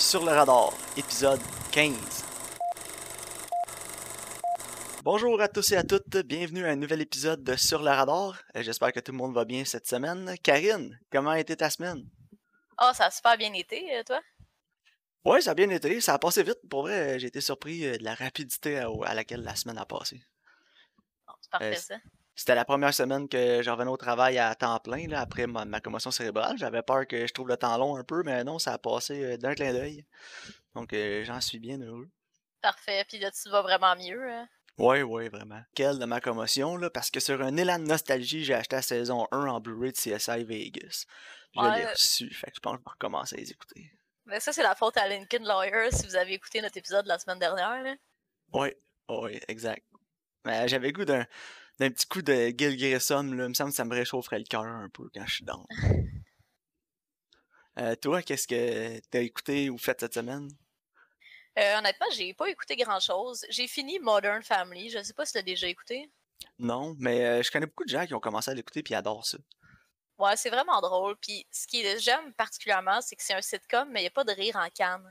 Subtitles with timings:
[0.00, 1.40] Sur le radar, épisode
[1.72, 1.94] 15.
[5.04, 8.42] Bonjour à tous et à toutes, bienvenue à un nouvel épisode de Sur le radar.
[8.56, 10.34] Euh, J'espère que tout le monde va bien cette semaine.
[10.42, 12.08] Karine, comment a été ta semaine?
[12.80, 14.20] Oh, ça a super bien été, euh, toi?
[15.26, 16.58] Ouais, ça a bien été, ça a passé vite.
[16.70, 20.22] Pour vrai, j'ai été surpris euh, de la rapidité à, laquelle la semaine a passé.
[21.42, 21.96] C'est parfait, Euh, ça.
[22.40, 25.66] C'était la première semaine que je revenais au travail à temps plein, là, après ma,
[25.66, 26.56] ma commotion cérébrale.
[26.56, 29.22] J'avais peur que je trouve le temps long un peu, mais non, ça a passé
[29.22, 30.06] euh, d'un clin d'œil.
[30.74, 32.08] Donc, euh, j'en suis bien heureux.
[32.62, 33.04] Parfait.
[33.06, 34.26] Puis là, tu vas vraiment mieux.
[34.32, 34.48] hein?
[34.78, 35.60] Ouais, ouais, vraiment.
[35.74, 38.80] Quelle de ma commotion, là, parce que sur un élan de nostalgie, j'ai acheté la
[38.80, 41.04] saison 1 en Blu-ray de CSI Vegas.
[41.54, 43.92] Je l'ai reçu, fait que je pense que je vais recommencer à les écouter.
[44.24, 47.18] Mais ça, c'est la faute à Lincoln Lawyer, si vous avez écouté notre épisode la
[47.18, 47.82] semaine dernière.
[47.82, 47.94] Là.
[48.54, 48.78] Ouais,
[49.10, 49.84] ouais, exact.
[50.46, 51.26] Mais j'avais goût d'un
[51.80, 53.44] d'un petit coup de Gil Grissom, là.
[53.44, 55.66] Il me semble que ça me réchaufferait le cœur un peu quand je suis dans.
[57.78, 60.48] Euh, toi, qu'est-ce que t'as écouté ou fait cette semaine?
[61.58, 63.46] Euh, honnêtement, j'ai pas écouté grand-chose.
[63.48, 64.90] J'ai fini Modern Family.
[64.90, 66.10] Je sais pas si t'as déjà écouté.
[66.58, 69.24] Non, mais euh, je connais beaucoup de gens qui ont commencé à l'écouter puis adorent
[69.24, 69.38] ça.
[70.18, 71.16] Ouais, c'est vraiment drôle.
[71.16, 74.24] Puis ce qui j'aime particulièrement, c'est que c'est un sitcom, mais il n'y a pas
[74.24, 75.06] de rire en canne.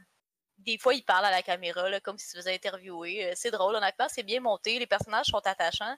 [0.60, 3.32] Des fois, il parle à la caméra, là, comme s'il se faisait interviewer.
[3.36, 4.78] C'est drôle, honnêtement, c'est bien monté.
[4.78, 5.96] Les personnages sont attachants.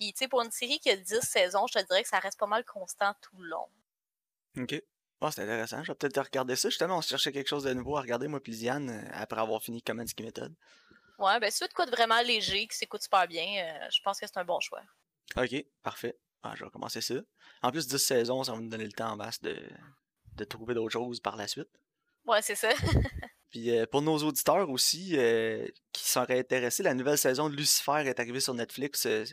[0.00, 2.18] Puis, tu sais, pour une série qui a 10 saisons, je te dirais que ça
[2.20, 3.68] reste pas mal constant tout le long.
[4.56, 4.82] Ok.
[5.20, 5.84] Oh, c'est intéressant.
[5.84, 6.70] Je vais peut-être regarder ça.
[6.70, 9.42] Justement, on se cherchait quelque chose de nouveau à regarder, moi puis Lisiane, euh, après
[9.42, 10.54] avoir fini Command Method.
[11.18, 13.88] Ouais, ben, si tu veux de quoi de vraiment léger, qui s'écoute super bien, euh,
[13.90, 14.80] je pense que c'est un bon choix.
[15.36, 16.18] Ok, parfait.
[16.42, 17.16] Ah, je vais commencer ça.
[17.60, 19.54] En plus, 10 saisons, ça va me donner le temps en masse de,
[20.36, 21.68] de trouver d'autres choses par la suite.
[22.24, 22.70] Ouais, c'est ça.
[23.50, 28.02] Puis euh, pour nos auditeurs aussi euh, qui seraient intéressés, la nouvelle saison de Lucifer
[28.06, 29.24] est arrivée sur Netflix euh,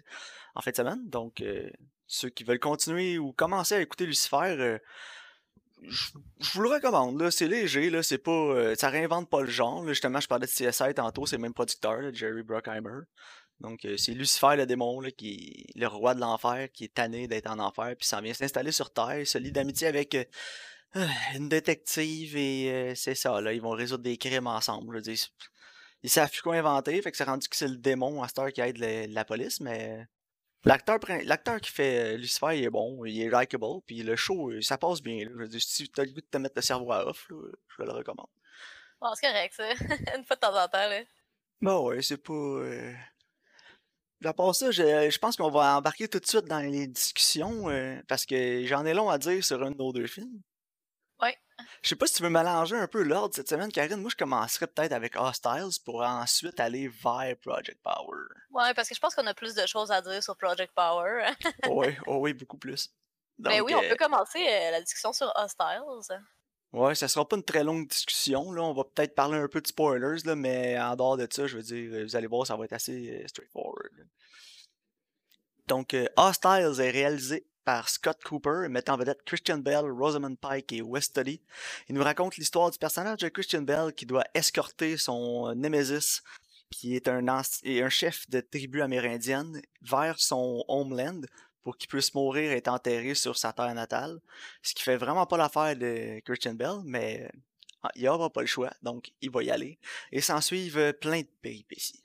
[0.56, 1.08] en fin de semaine.
[1.08, 1.44] Donc,
[2.08, 4.80] ceux qui veulent continuer ou commencer à écouter Lucifer,
[5.84, 7.22] je vous le recommande.
[7.22, 9.88] là, C'est léger, là, c'est pas, ça réinvente pas le genre.
[9.88, 13.02] Justement, je parlais de CSI tantôt, c'est le même producteur, Jerry Bruckheimer.
[13.60, 17.60] Donc, c'est Lucifer le démon, qui le roi de l'enfer, qui est tanné d'être en
[17.60, 20.18] enfer, puis s'en vient s'installer sur Terre, se lie d'amitié avec
[21.36, 25.04] une détective et euh, c'est ça, là, ils vont résoudre des crimes ensemble.
[25.06, 25.30] Je c'est-
[26.04, 28.40] ils savent plus quoi inventer, fait que c'est rendu que c'est le démon à cette
[28.40, 30.06] heure qui aide le- la police, mais
[30.66, 31.00] l'acteur
[31.62, 34.78] qui fait euh, Lucifer, il est bon, il est likable, puis le show, euh, ça
[34.78, 35.26] passe bien.
[35.26, 35.32] là.
[35.34, 37.38] Je veux dire, si t'as le goût de te mettre le cerveau à off, là,
[37.78, 38.28] je le recommande.
[39.02, 39.70] Bon, c'est correct, ça.
[40.18, 41.02] Une fois de temps en temps, là.
[41.62, 42.34] Bah ouais, c'est pas.
[42.34, 42.94] Euh...
[44.26, 44.82] À part ça, je,
[45.12, 48.86] je pense qu'on va embarquer tout de suite dans les discussions euh, parce que j'en
[48.86, 50.42] ai long à dire sur un de nos deux films.
[51.22, 51.36] Ouais.
[51.82, 53.98] Je sais pas si tu veux mélanger un peu l'ordre cette semaine, Karine.
[53.98, 58.24] Moi, je commencerais peut-être avec Hostiles pour ensuite aller vers Project Power.
[58.52, 61.26] Ouais, parce que je pense qu'on a plus de choses à dire sur Project Power.
[61.66, 62.94] Oh oui, oh oui, beaucoup plus.
[63.40, 65.84] Mais Donc, oui, on euh, peut commencer euh, la discussion sur Hostiles.
[66.74, 68.52] Ouais, ça sera pas une très longue discussion.
[68.52, 68.64] Là.
[68.64, 71.58] On va peut-être parler un peu de spoilers, là, mais en dehors de ça, je
[71.58, 73.92] veux dire, vous allez voir, ça va être assez euh, straightforward.
[75.68, 80.82] Donc, Hostiles est réalisé par Scott Cooper, mettant en vedette Christian Bell, Rosamund Pike et
[80.82, 81.42] Wes Studi.
[81.90, 86.22] Il nous raconte l'histoire du personnage de Christian Bell qui doit escorter son euh, Nemesis,
[86.70, 91.24] qui est un, chef de tribu amérindienne, vers son homeland
[91.62, 94.22] pour qu'il puisse mourir et être enterré sur sa terre natale.
[94.64, 97.30] Ce qui fait vraiment pas l'affaire de Christian Bell, mais
[97.84, 99.78] ah, il aura pas le choix, donc il va y aller.
[100.14, 102.02] Et s'en suivent euh, plein de péripéties.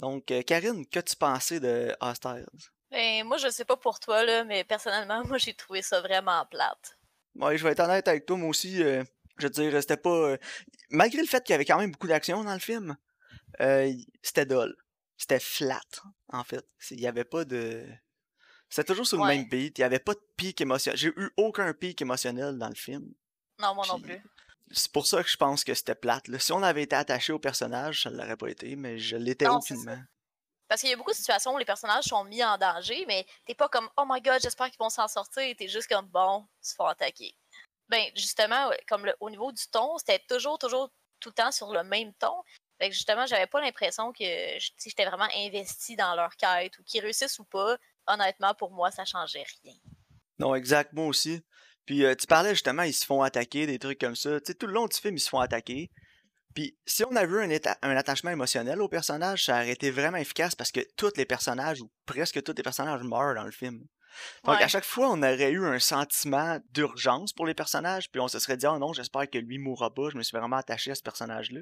[0.00, 2.44] Donc, euh, Karine, qu'as-tu pensé de Hostiles?
[2.90, 6.44] Ben, moi, je sais pas pour toi, là, mais personnellement, moi, j'ai trouvé ça vraiment
[6.46, 6.98] plate.
[7.34, 8.82] Ouais, je vais être honnête avec toi, moi aussi.
[8.82, 9.04] euh,
[9.38, 10.10] je veux dire, c'était pas.
[10.10, 10.36] euh,
[10.90, 12.96] malgré le fait qu'il y avait quand même beaucoup d'action dans le film,
[13.60, 13.92] euh,
[14.22, 14.74] c'était dull.
[15.18, 15.80] C'était flat,
[16.28, 16.64] en fait.
[16.90, 17.84] Il y avait pas de.
[18.68, 19.36] C'était toujours sur le Ouais.
[19.36, 19.78] même beat.
[19.78, 20.98] Il y avait pas de pic émotionnel.
[20.98, 23.12] J'ai eu aucun pic émotionnel dans le film.
[23.58, 24.20] Non, moi non plus.
[24.72, 26.26] C'est pour ça que je pense que c'était plate.
[26.28, 26.38] là.
[26.38, 29.98] Si on avait été attaché au personnage, ça l'aurait pas été, mais je l'étais aucunement.
[30.68, 33.24] Parce qu'il y a beaucoup de situations où les personnages sont mis en danger, mais
[33.44, 35.54] t'es pas comme Oh my god, j'espère qu'ils vont s'en sortir.
[35.56, 37.34] T'es juste comme bon, ils se font attaquer.
[37.88, 40.90] Ben, justement, comme le- au niveau du ton, c'était toujours, toujours
[41.20, 42.34] tout le temps sur le même ton.
[42.80, 44.24] Fait que justement, j'avais pas l'impression que
[44.84, 47.76] j'étais vraiment investi dans leur quête ou qu'ils réussissent ou pas.
[48.08, 49.74] Honnêtement, pour moi, ça changeait rien.
[50.38, 51.42] Non, exact, moi aussi.
[51.86, 54.40] Puis euh, tu parlais justement, ils se font attaquer, des trucs comme ça.
[54.40, 55.90] Tu sais, tout le long du film, ils se font attaquer.
[56.56, 59.90] Puis si on avait eu un, éta- un attachement émotionnel au personnage, ça aurait été
[59.90, 63.50] vraiment efficace parce que tous les personnages, ou presque tous les personnages, meurent dans le
[63.50, 63.84] film.
[64.44, 64.62] Donc Ouais.
[64.62, 68.38] à chaque fois, on aurait eu un sentiment d'urgence pour les personnages, puis on se
[68.38, 70.94] serait dit, oh non, j'espère que lui mourra pas, je me suis vraiment attaché à
[70.94, 71.60] ce personnage-là.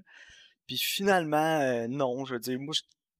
[0.68, 2.72] Puis finalement, euh, non, je veux dire, moi,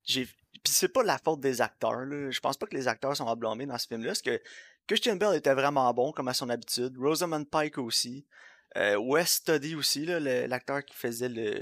[0.04, 0.26] j'ai.
[0.26, 2.30] Puis c'est pas la faute des acteurs, là.
[2.30, 4.40] Je pense pas que les acteurs sont à blâmer dans ce film-là, parce que
[4.86, 6.96] Christian Bell était vraiment bon, comme à son habitude?
[6.96, 8.24] Rosamund Pike aussi.
[8.76, 11.58] Euh, Wes Study aussi, l'acteur qui faisait le,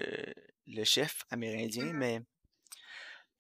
[0.67, 1.93] le chef amérindien, mm-hmm.
[1.93, 2.23] mais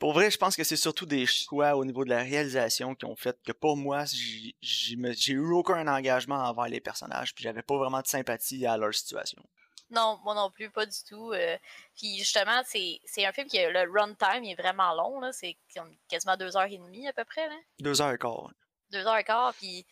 [0.02, 3.04] pour vrai, je pense que c'est surtout des choix au niveau de la réalisation qui
[3.04, 4.04] ont fait que pour moi,
[4.60, 8.92] j'ai eu aucun engagement envers les personnages, puis j'avais pas vraiment de sympathie à leur
[8.92, 9.40] situation.
[9.90, 11.32] Non, moi non plus, pas du tout.
[11.32, 11.56] Euh,
[11.94, 15.56] puis justement, c'est un film qui le runtime est vraiment long, c'est
[16.08, 17.46] quasiment deux heures et demie à peu près.
[17.46, 17.54] Là.
[17.78, 18.50] Deux heures et quart.
[18.90, 19.86] Deux heures et quart, puis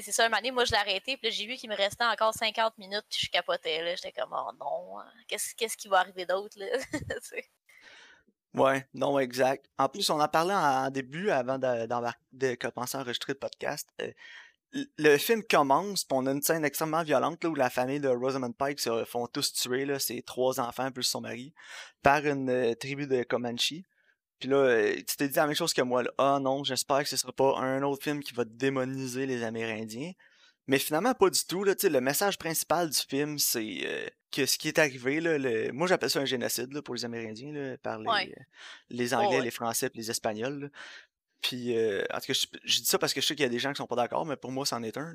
[0.00, 2.32] c'est ça, une année, moi je l'ai arrêté, puis j'ai vu qu'il me restait encore
[2.32, 6.58] 50 minutes, puis je capotais, J'étais comme, oh non, hein, qu'est-ce qui va arriver d'autre,
[6.58, 6.66] là?
[8.54, 9.64] Ouais, non, exact.
[9.78, 11.86] En plus, on en parlait en début, avant de,
[12.32, 13.88] de, commencer à enregistrer le podcast.
[14.02, 14.12] Euh,
[14.98, 18.08] le film commence, puis on a une scène extrêmement violente là, où la famille de
[18.08, 21.54] Rosamund Pike se font tous tuer, là, ses trois enfants plus son mari,
[22.02, 23.74] par une euh, tribu de Comanche.
[24.42, 26.02] Puis là, euh, tu t'es dit la même chose que moi.
[26.02, 26.10] Là.
[26.18, 30.10] Ah non, j'espère que ce sera pas un autre film qui va démoniser les Amérindiens.
[30.66, 31.62] Mais finalement, pas du tout.
[31.62, 35.70] Là, le message principal du film, c'est euh, que ce qui est arrivé, là, le...
[35.70, 38.42] moi j'appelle ça un génocide là, pour les Amérindiens, là, par les, euh,
[38.90, 40.72] les Anglais, les Français et les Espagnols.
[41.42, 43.50] Puis, euh, en tout cas, je, dis ça parce que je sais qu'il y a
[43.50, 45.12] des gens qui sont pas d'accord, mais pour moi, c'en est un.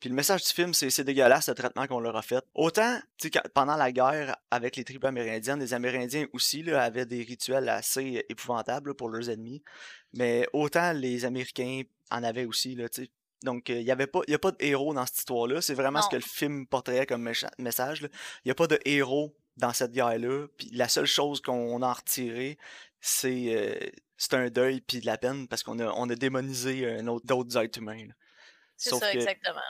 [0.00, 2.44] Puis le message du film, c'est dégueulasse le traitement qu'on leur a fait.
[2.54, 7.06] Autant, tu sais, pendant la guerre avec les tribus amérindiennes, les Amérindiens aussi là, avaient
[7.06, 9.62] des rituels assez épouvantables pour leurs ennemis.
[10.12, 13.10] Mais autant les Américains en avaient aussi, là, tu sais.
[13.44, 15.62] Donc, il n'y avait pas, y a pas de héros dans cette histoire-là.
[15.62, 17.22] C'est vraiment ce que le film porterait comme
[17.58, 18.02] message.
[18.02, 18.08] Il
[18.48, 20.46] n'y a pas de héros dans cette guerre-là.
[20.58, 22.58] Puis la seule chose qu'on a retiré,
[23.00, 23.90] c'est euh,
[24.20, 27.56] c'est un deuil puis de la peine parce qu'on a, on a démonisé autre, d'autres
[27.56, 28.06] êtres humains.
[28.76, 29.60] C'est ça, exactement.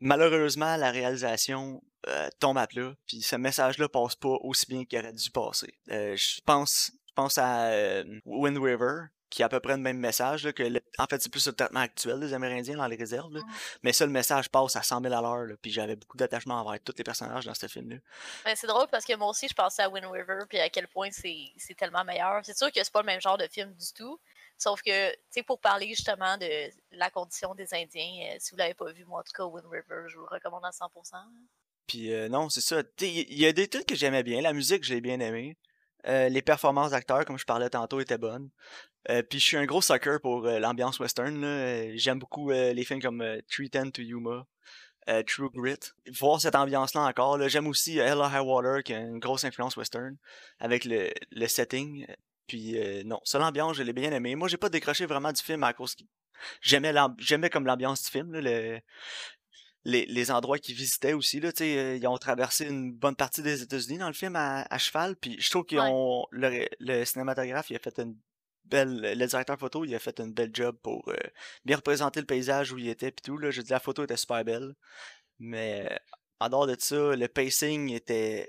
[0.00, 4.98] Malheureusement, la réalisation euh, tombe à plat, puis ce message-là passe pas aussi bien qu'il
[4.98, 5.72] aurait dû passer.
[5.90, 9.96] Euh, je pense, je pense à Wind River, qui a à peu près le même
[9.96, 10.62] message, que
[10.98, 13.32] en fait, c'est plus le traitement actuel des Amérindiens dans les réserves.
[13.32, 13.42] Mmh.
[13.82, 15.56] Mais ça, le message passe à 100 000 à l'heure.
[15.62, 17.96] Puis j'avais beaucoup d'attachement envers tous les personnages dans ce film-là.
[18.44, 20.86] Ben, c'est drôle parce que moi aussi, je pensais à Wind River, puis à quel
[20.86, 22.42] point c'est tellement meilleur.
[22.44, 24.20] C'est sûr que c'est pas le même genre de film du tout.
[24.58, 28.58] Sauf que, tu sais, pour parler justement de la condition des Indiens, euh, si vous
[28.58, 30.88] l'avez pas vu, moi, en tout cas, Wind River, je vous le recommande à 100%.
[31.86, 32.82] Puis euh, non, c'est ça.
[33.00, 34.42] Il y a des trucs que j'aimais bien.
[34.42, 35.56] La musique, j'ai bien aimé.
[36.06, 38.50] Euh, les performances d'acteurs, comme je parlais tantôt, étaient bonnes.
[39.10, 41.44] Euh, puis je suis un gros sucker pour euh, l'ambiance western.
[41.96, 44.46] J'aime beaucoup les films comme 310 to Yuma,
[45.26, 45.92] True Grit.
[46.18, 47.48] Voir cette ambiance-là encore.
[47.48, 50.16] J'aime aussi Ella High Water, qui a une grosse influence western,
[50.58, 52.06] avec le, le setting.
[52.46, 54.34] Puis non, ça l'ambiance, je l'ai bien aimé.
[54.34, 55.96] Moi, j'ai pas décroché vraiment du film à cause
[56.60, 58.32] j'aimais j'aimais comme l'ambiance du film.
[59.84, 61.40] Les, les endroits qu'ils visitaient aussi.
[61.40, 65.16] Là, euh, ils ont traversé une bonne partie des États-Unis dans le film à, cheval.
[65.16, 66.26] Puis je trouve qu'ils ont.
[66.30, 68.16] Le, le, cinématographe, il a fait une
[68.64, 69.00] belle.
[69.18, 71.16] Le directeur photo, il a fait une belle job pour euh,
[71.64, 73.10] bien représenter le paysage où il était.
[73.10, 73.38] Puis tout.
[73.38, 74.74] Là, je dis la photo était super belle.
[75.38, 75.98] Mais
[76.38, 78.48] en dehors de ça, le pacing était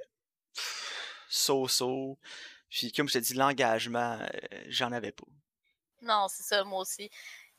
[1.29, 2.19] so-so.
[2.69, 4.27] Puis comme je te dis, l'engagement, euh,
[4.67, 5.27] j'en avais pas.
[6.01, 7.09] Non, c'est ça, moi aussi.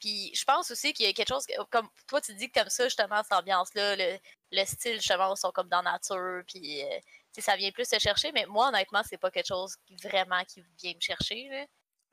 [0.05, 2.69] Puis je pense aussi qu'il y a quelque chose, comme toi tu dis que comme
[2.69, 4.19] ça, justement, cette ambiance-là, le,
[4.53, 6.99] le, style, justement, sont comme dans la nature, puis euh,
[7.39, 10.63] ça vient plus se chercher, mais moi, honnêtement, c'est pas quelque chose qui vraiment qui
[10.83, 11.49] vient me chercher.
[11.49, 11.65] Là.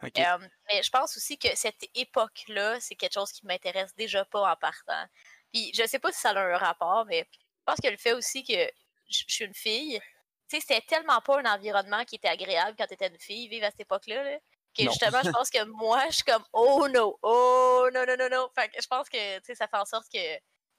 [0.05, 4.53] Euh, mais je pense aussi que cette époque-là, c'est quelque chose qui m'intéresse déjà pas
[4.53, 5.05] en partant.
[5.51, 8.13] Puis je sais pas si ça a un rapport, mais je pense que le fait
[8.13, 8.71] aussi que
[9.09, 9.99] je suis une fille,
[10.47, 13.50] tu sais, c'était tellement pas un environnement qui était agréable quand tu étais une fille,
[13.50, 14.24] vivre à cette époque-là.
[14.24, 14.39] là
[14.78, 18.50] justement, je pense que moi, je suis comme oh no, oh non, non, non, non.
[18.56, 19.18] Fait que je pense que
[19.54, 20.20] ça fait en sorte que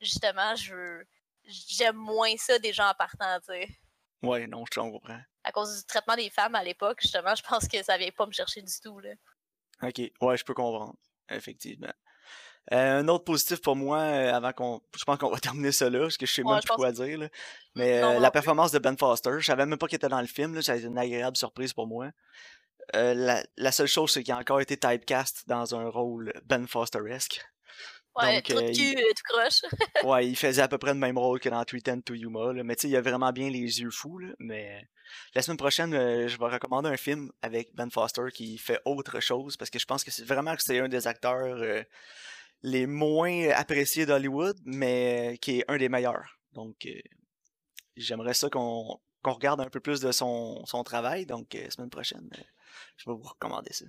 [0.00, 1.04] justement, je
[1.44, 3.68] j'aime moins ça des gens en partant, tu sais.
[4.22, 5.20] Ouais, non, je comprends.
[5.44, 8.26] À cause du traitement des femmes à l'époque, justement, je pense que ça vient pas
[8.26, 9.10] me chercher du tout, là.
[9.82, 10.94] Ok, ouais, je peux comprendre,
[11.28, 11.92] effectivement.
[12.70, 14.80] Euh, un autre positif pour moi, euh, avant qu'on.
[14.96, 17.18] Je pense qu'on va terminer ça là, parce que je sais même plus quoi dire.
[17.18, 17.28] Là.
[17.74, 20.28] Mais euh, la performance de Ben Foster, je savais même pas qu'il était dans le
[20.28, 22.10] film, là, ça a été une agréable surprise pour moi.
[22.94, 27.44] Euh, la, seule chose, c'est qu'il a encore été typecast dans un rôle Ben Foster-esque.
[28.14, 29.62] Ouais, tout euh, cul, tout croche.
[30.04, 32.52] ouais, il faisait à peu près le même rôle que dans Tweet to Yuma.
[32.62, 34.20] Mais tu sais, il a vraiment bien les yeux fous.
[34.38, 34.86] mais
[35.34, 39.20] la semaine prochaine, euh, je vais recommander un film avec Ben Foster qui fait autre
[39.20, 41.84] chose parce que je pense que c'est vraiment que c'est un des acteurs
[42.62, 46.38] les moins appréciés d'Hollywood, mais qui est un des meilleurs.
[46.52, 46.86] Donc,
[47.96, 51.24] j'aimerais ça qu'on regarde un peu plus de son, son travail.
[51.26, 52.28] Donc, semaine prochaine,
[52.96, 53.84] je vais vous recommander ça.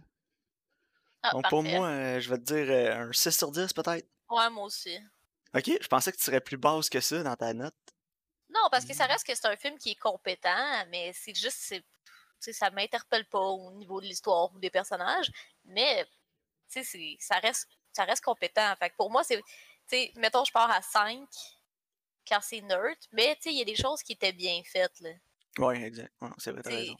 [1.23, 4.07] Ah, Donc pour moi, euh, je vais te dire euh, un 6 sur 10 peut-être.
[4.29, 4.97] Ouais, moi aussi.
[5.55, 7.75] Ok, je pensais que tu serais plus basse que ça dans ta note.
[8.49, 9.11] Non, parce que ça hmm.
[9.11, 11.57] reste que c'est un film qui est compétent, mais c'est juste,
[12.39, 15.31] c'est, ça m'interpelle pas au niveau de l'histoire ou des personnages,
[15.65, 16.05] mais
[16.67, 18.75] ça reste, ça reste compétent.
[18.77, 19.41] Fait pour moi, c'est,
[20.17, 21.27] mettons, je pars à 5,
[22.27, 24.99] quand c'est nerd, mais il y a des choses qui étaient bien faites.
[24.99, 25.11] Là.
[25.59, 26.13] Ouais, exact.
[26.37, 26.97] c'est vrai, t'as raison.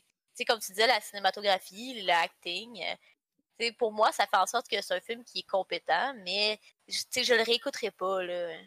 [0.48, 4.94] Comme tu disais, la cinématographie, l'acting, euh, pour moi, ça fait en sorte que c'est
[4.94, 8.24] un film qui est compétent, mais je le réécouterai pas.
[8.24, 8.58] Là.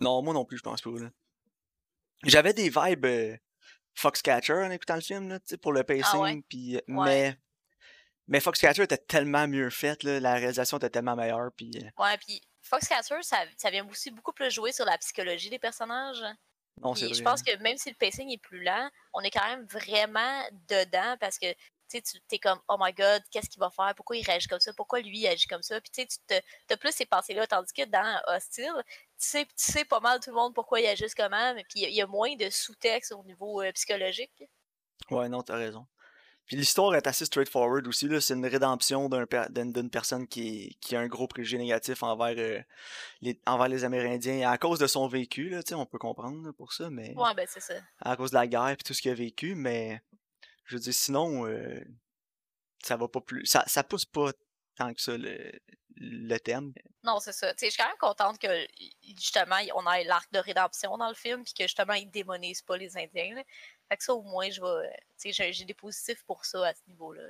[0.00, 0.90] Non, moi non plus, je pense pas.
[2.24, 3.36] J'avais des vibes euh,
[3.94, 7.36] Foxcatcher en écoutant le film, là, pour le ah pacing, puis, euh, mais
[8.28, 11.50] mais Foxcatcher était tellement mieux faite, la réalisation était tellement meilleure.
[11.56, 11.72] Puis...
[11.76, 15.58] Euh ouais, puis Foxcatcher, ça, ça vient aussi beaucoup plus jouer sur la psychologie des
[15.58, 16.22] personnages.
[16.80, 19.64] Non, Je pense que même si le pacing est plus lent, on est quand même
[19.66, 21.54] vraiment dedans parce que
[22.00, 22.02] tu
[22.32, 23.94] es comme Oh my god, qu'est-ce qu'il va faire?
[23.94, 24.72] Pourquoi il réagit comme ça?
[24.72, 25.80] Pourquoi lui il agit comme ça?
[25.80, 26.34] Puis tu
[26.70, 30.30] as plus ces pensées-là, tandis que dans Hostile, tu sais, tu sais pas mal tout
[30.30, 33.22] le monde pourquoi il agit comment, mais puis il y, a moins de sous-texte au
[33.24, 34.42] niveau euh, psychologique.
[35.10, 35.86] Ouais, non, t'as raison.
[36.46, 38.08] Puis l'histoire est assez straightforward aussi.
[38.20, 42.60] C'est une rédemption d'une personne qui, qui, a un gros préjugé négatif envers, euh,
[43.20, 45.48] les, envers les Amérindiens à cause de son vécu.
[45.48, 46.90] Là, on peut comprendre pour ça.
[46.90, 47.74] mais Ouais, ben c'est ça.
[48.00, 49.54] À cause de la guerre et tout ce qu'il a vécu.
[49.54, 50.02] Mais
[50.64, 51.80] je veux dire, sinon, euh,
[52.82, 53.46] ça va pas plus.
[53.46, 54.32] Ça, ça pousse pas
[54.76, 55.52] tant que ça le,
[55.96, 56.72] le thème.
[57.04, 57.52] Non, c'est ça.
[57.60, 58.66] je suis quand même contente que
[59.16, 62.76] justement on ait l'arc de rédemption dans le film puis que justement ils démonisent pas
[62.76, 63.42] les Indiens.
[63.92, 65.52] Fait que ça, au moins, je vais.
[65.52, 67.24] J'ai des positifs pour ça à ce niveau-là.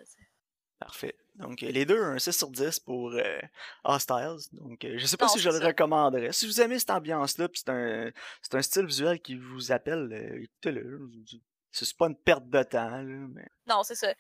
[0.79, 1.17] Parfait.
[1.35, 3.41] Donc, les deux, un 6 sur 10 pour euh,
[3.83, 4.37] Hostiles.
[4.53, 6.33] Donc, euh, je sais pas si je le recommanderais.
[6.33, 8.13] Si vous aimez cette ambiance-là, puis c'est un,
[8.53, 11.01] un style visuel qui vous appelle, euh, écoutez-le.
[11.73, 13.03] C'est pas une perte de temps.
[13.03, 13.49] mais...
[13.67, 14.15] Non, c'est ça.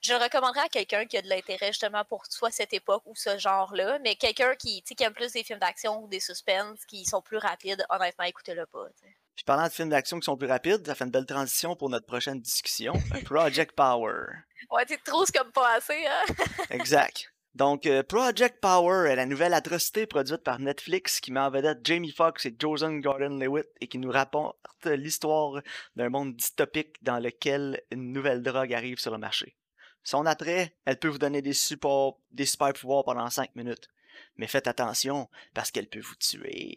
[0.00, 3.16] Je le recommanderais à quelqu'un qui a de l'intérêt justement pour soit cette époque ou
[3.16, 7.04] ce genre-là, mais quelqu'un qui, qui aime plus des films d'action ou des suspens qui
[7.04, 8.86] sont plus rapides, honnêtement, écoutez-le pas.
[9.38, 11.88] Puis parlant de films d'action qui sont plus rapides, ça fait une belle transition pour
[11.90, 12.92] notre prochaine discussion.
[13.24, 14.24] Project Power.
[14.68, 16.34] Ouais, tu trop comme pas assez, hein?
[16.70, 17.32] exact.
[17.54, 21.86] Donc, euh, Project Power est la nouvelle atrocité produite par Netflix qui met en vedette
[21.86, 25.62] Jamie Foxx et Joseph Gordon-Lewitt et qui nous rapporte l'histoire
[25.94, 29.56] d'un monde dystopique dans lequel une nouvelle drogue arrive sur le marché.
[30.02, 33.88] Son attrait, elle peut vous donner des supports, des super pouvoirs pendant 5 minutes.
[34.36, 36.74] Mais faites attention, parce qu'elle peut vous tuer.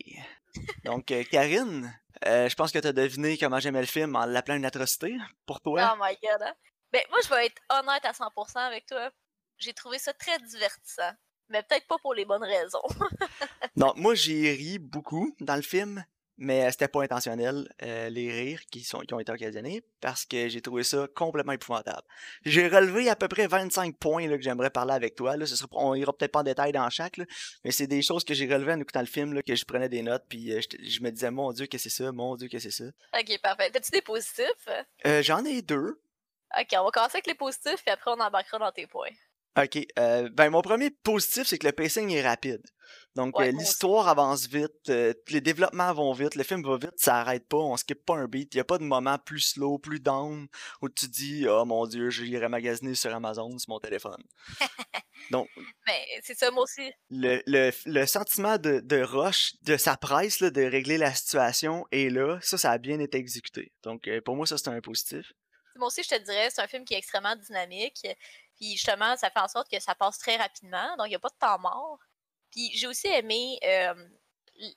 [0.84, 1.94] Donc, euh, Karine,
[2.26, 5.18] euh, je pense que tu as deviné comment j'aimais le film en l'appelant une atrocité
[5.46, 5.94] pour toi.
[5.94, 6.42] Oh my god.
[6.42, 6.54] Hein.
[6.92, 9.10] Ben, moi, je vais être honnête à 100% avec toi.
[9.58, 11.12] J'ai trouvé ça très divertissant.
[11.50, 12.82] Mais peut-être pas pour les bonnes raisons.
[13.76, 16.06] non, moi, j'ai ri beaucoup dans le film
[16.42, 20.26] mais euh, c'était pas intentionnel, euh, les rires qui, sont, qui ont été occasionnés, parce
[20.26, 22.02] que j'ai trouvé ça complètement épouvantable.
[22.46, 25.38] J'ai relevé à peu près 25 points là, que j'aimerais parler avec toi.
[25.38, 25.46] Là.
[25.46, 27.20] Ce sera, on ira peut-être pas en détail dans chaque,
[27.64, 29.88] mais c'est des choses que j'ai relevées en écoutant le film, là, que je prenais
[29.88, 32.58] des notes, puis euh, je, me disais, mon Dieu, que c'est ça, mon Dieu, que
[32.58, 32.86] c'est ça?
[33.14, 33.70] Ok, parfait.
[33.70, 34.68] T'as-tu des positifs?
[35.22, 36.02] J'en ai deux.
[36.60, 39.12] Ok, on va commencer avec les positifs, puis après on embarquera dans tes points.
[39.58, 42.64] Ok, ben mon premier positif, c'est que le pacing est rapide.
[43.16, 47.18] Donc, euh, l'histoire avance vite, euh, les développements vont vite, le film va vite, ça
[47.18, 48.54] arrête pas, on skip pas un beat.
[48.54, 50.48] Il n'y a pas de moment plus slow, plus down,
[50.82, 54.24] où tu dis Oh mon dieu, j'irai magasiner sur Amazon sur mon téléphone.
[55.32, 55.50] Donc.
[55.88, 56.90] Mais c'est ça, moi aussi.
[57.10, 61.86] Le, le, le sentiment de, de rush, de sa presse, là, de régler la situation
[61.92, 62.40] est là.
[62.42, 63.74] Ça, ça a bien été exécuté.
[63.84, 65.34] Donc, euh, pour moi, ça, c'est un positif.
[65.76, 68.06] Moi aussi, je te dirais, c'est un film qui est extrêmement dynamique.
[68.62, 70.96] Puis justement, ça fait en sorte que ça passe très rapidement.
[70.98, 71.98] Donc, il n'y a pas de temps mort.
[72.52, 73.96] Puis j'ai aussi aimé euh,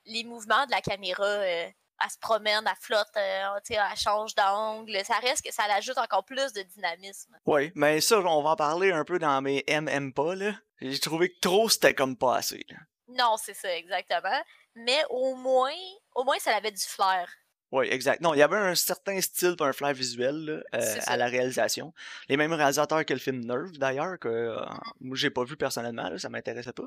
[0.06, 1.22] les mouvements de la caméra.
[1.22, 1.68] Euh,
[2.02, 5.04] elle se promène, elle flotte, euh, elle change d'angle.
[5.04, 7.36] Ça reste que ça l'ajoute encore plus de dynamisme.
[7.44, 10.34] Oui, mais ça, on va en parler un peu dans mes MM pas.
[10.80, 12.64] J'ai trouvé que trop, c'était comme pas assez.
[13.08, 14.42] Non, c'est ça, exactement.
[14.74, 15.76] Mais au moins,
[16.14, 17.30] au moins, ça avait du flair.
[17.74, 18.20] Oui, exact.
[18.20, 21.92] Non, il y avait un certain style un flair visuel à la réalisation.
[22.28, 24.80] Les mêmes réalisateurs que le film Nerve, d'ailleurs, que mm-hmm.
[25.00, 26.84] moi, j'ai pas vu personnellement, là, ça m'intéressait pas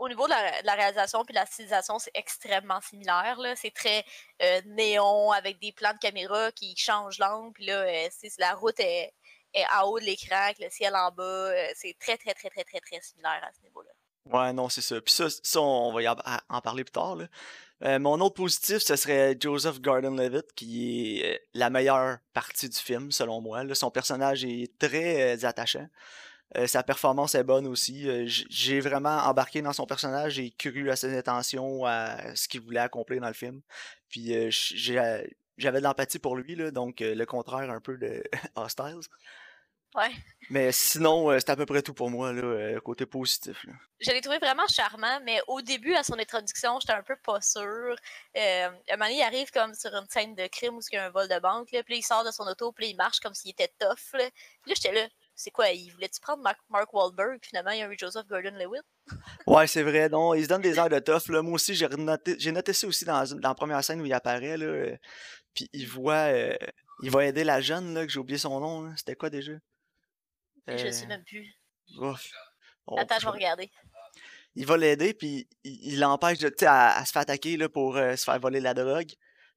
[0.00, 0.32] au niveau de
[0.64, 3.38] la, réalisation puis de la stylisation, c'est extrêmement similaire.
[3.54, 4.02] C'est très
[4.42, 7.52] euh, néon avec des plans de caméra qui changent l'angle.
[7.52, 8.08] Puis là, euh,
[8.38, 9.12] la route est,
[9.78, 11.22] en haut de l'écran, le ciel en bas.
[11.22, 13.90] Euh, c'est très, très, très, très, très, très similaire à ce niveau-là.
[14.24, 14.98] Ouais, non, c'est ça.
[15.02, 17.18] Puis ça, ça, on va y en parler plus tard.
[17.82, 23.40] Mon autre positif, ce serait Joseph Gordon-Levitt, qui est la meilleure partie du film, selon
[23.40, 23.62] moi.
[23.74, 25.88] Son personnage est très attachant.
[26.56, 28.08] Euh, sa performance est bonne aussi.
[28.08, 32.60] Euh, j'ai vraiment embarqué dans son personnage et cru à ses intentions, à ce qu'il
[32.60, 33.60] voulait accomplir dans le film.
[34.08, 38.22] Puis euh, j'avais de l'empathie pour lui, donc le contraire un peu de
[38.56, 39.08] Hostiles.
[39.96, 40.10] Ouais.
[40.50, 43.64] Mais sinon, c'est à peu près tout pour moi, là, côté positif.
[44.00, 47.40] Je l'ai trouvé vraiment charmant, mais au début, à son introduction, j'étais un peu pas
[47.40, 47.96] sûre.
[48.36, 51.06] Euh, un moment il arrive comme sur une scène de crime où il y a
[51.06, 53.34] un vol de banque, là, puis il sort de son auto, puis il marche comme
[53.34, 54.12] s'il était tough.
[54.14, 54.28] Là.
[54.62, 57.82] Puis là, j'étais là, c'est quoi, il voulait-tu prendre Mark, Mark Wahlberg, finalement, il y
[57.82, 58.82] a eu Joseph Gordon-Lewitt?
[59.46, 61.42] Ouais, c'est vrai, non, il se donne des airs de tough, là.
[61.42, 64.12] Moi aussi, j'ai noté, j'ai noté ça aussi dans, dans la première scène où il
[64.12, 64.66] apparaît, là.
[64.66, 64.96] euh,
[65.54, 66.54] Puis il voit, euh,
[67.02, 68.92] il va aider la jeune, là, que j'ai oublié son nom, là.
[68.96, 69.52] C'était quoi déjà?
[70.68, 71.46] Je Euh, sais même plus.
[71.98, 72.30] ouf.
[72.96, 73.70] Attends, je je vais regarder.
[74.56, 77.96] il va l'aider, puis il l'empêche de, tu à, à se faire attaquer là, pour
[77.96, 79.10] euh, se faire voler la drogue.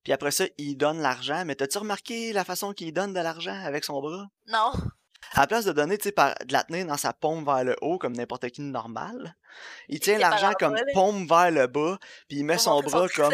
[0.03, 1.43] Puis après ça, il donne l'argent.
[1.45, 4.27] Mais t'as-tu remarqué la façon qu'il donne de l'argent avec son bras?
[4.48, 4.72] Non.
[5.34, 6.15] À la place de donner, tu sais,
[6.46, 9.36] de la tenir dans sa paume vers le haut, comme n'importe qui de normal,
[9.88, 10.82] il tient l'argent en comme là.
[10.94, 13.34] paume vers le bas, puis il met son bras comme...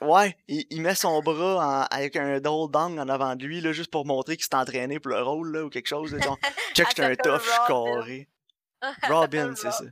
[0.00, 3.60] Ouais, il, il met son bras en- avec un doll dong en avant de lui,
[3.60, 6.12] là, juste pour montrer qu'il s'est entraîné pour le rôle, là, ou quelque chose.
[6.14, 6.38] Là, genre,
[6.74, 7.94] check, j'étais un tough, je suis Robin.
[8.00, 8.28] carré.
[9.08, 9.84] Robin, c'est ça.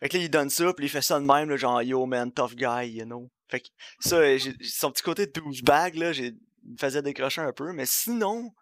[0.00, 2.04] Fait que là, il donne ça, puis il fait ça de même, là, genre, yo
[2.06, 3.30] man, tough guy, you know.
[3.48, 3.68] Fait que
[4.00, 4.16] ça,
[4.62, 8.52] son petit côté douchebag, là, j'ai, il me faisait décrocher un peu, mais sinon,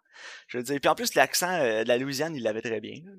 [0.47, 2.95] je veux dire, puis en plus, l'accent euh, de la Louisiane, il l'avait très bien,
[3.05, 3.11] là.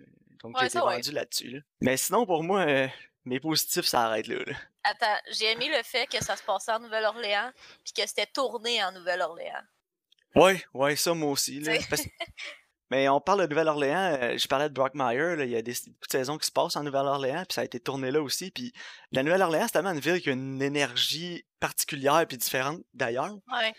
[0.43, 0.95] Donc, Ouais, j'ai été ça, ouais.
[0.95, 1.59] vendu là-dessus, là.
[1.81, 2.89] Mais sinon, pour moi, euh,
[3.25, 4.55] mes positifs, ça arrête là, là.
[4.85, 7.53] Attends, j'ai aimé le fait que ça se passait en Nouvelle-Orléans,
[7.85, 9.63] puis que c'était tourné en Nouvelle-Orléans.
[10.35, 11.77] Ouais, ouais, ça, moi aussi, là.
[11.79, 11.87] T'sais.
[11.89, 12.03] Parce-
[12.91, 15.73] Mais on parle de Nouvelle-Orléans, euh, je parlais de Brockmire, là, il y a des
[15.87, 18.51] beaucoup de saisons qui se passent en Nouvelle-Orléans, puis ça a été tourné là aussi,
[18.51, 18.71] puis
[19.13, 23.73] la Nouvelle-Orléans, c'est tellement une ville qui a une énergie particulière puis différente d'ailleurs, Ouais.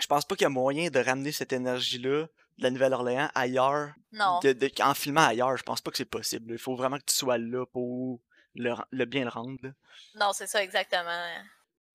[0.00, 2.26] Je pense pas qu'il y a moyen de ramener cette énergie-là
[2.58, 4.40] de la Nouvelle-Orléans ailleurs, Non.
[4.40, 6.52] de, de- en filmant ailleurs, je pense pas que c'est possible.
[6.52, 8.20] Il faut vraiment que tu sois là pour
[8.54, 9.56] le, le bien le rendre.
[9.62, 9.70] là.
[10.16, 11.26] Non, c'est ça, exactement.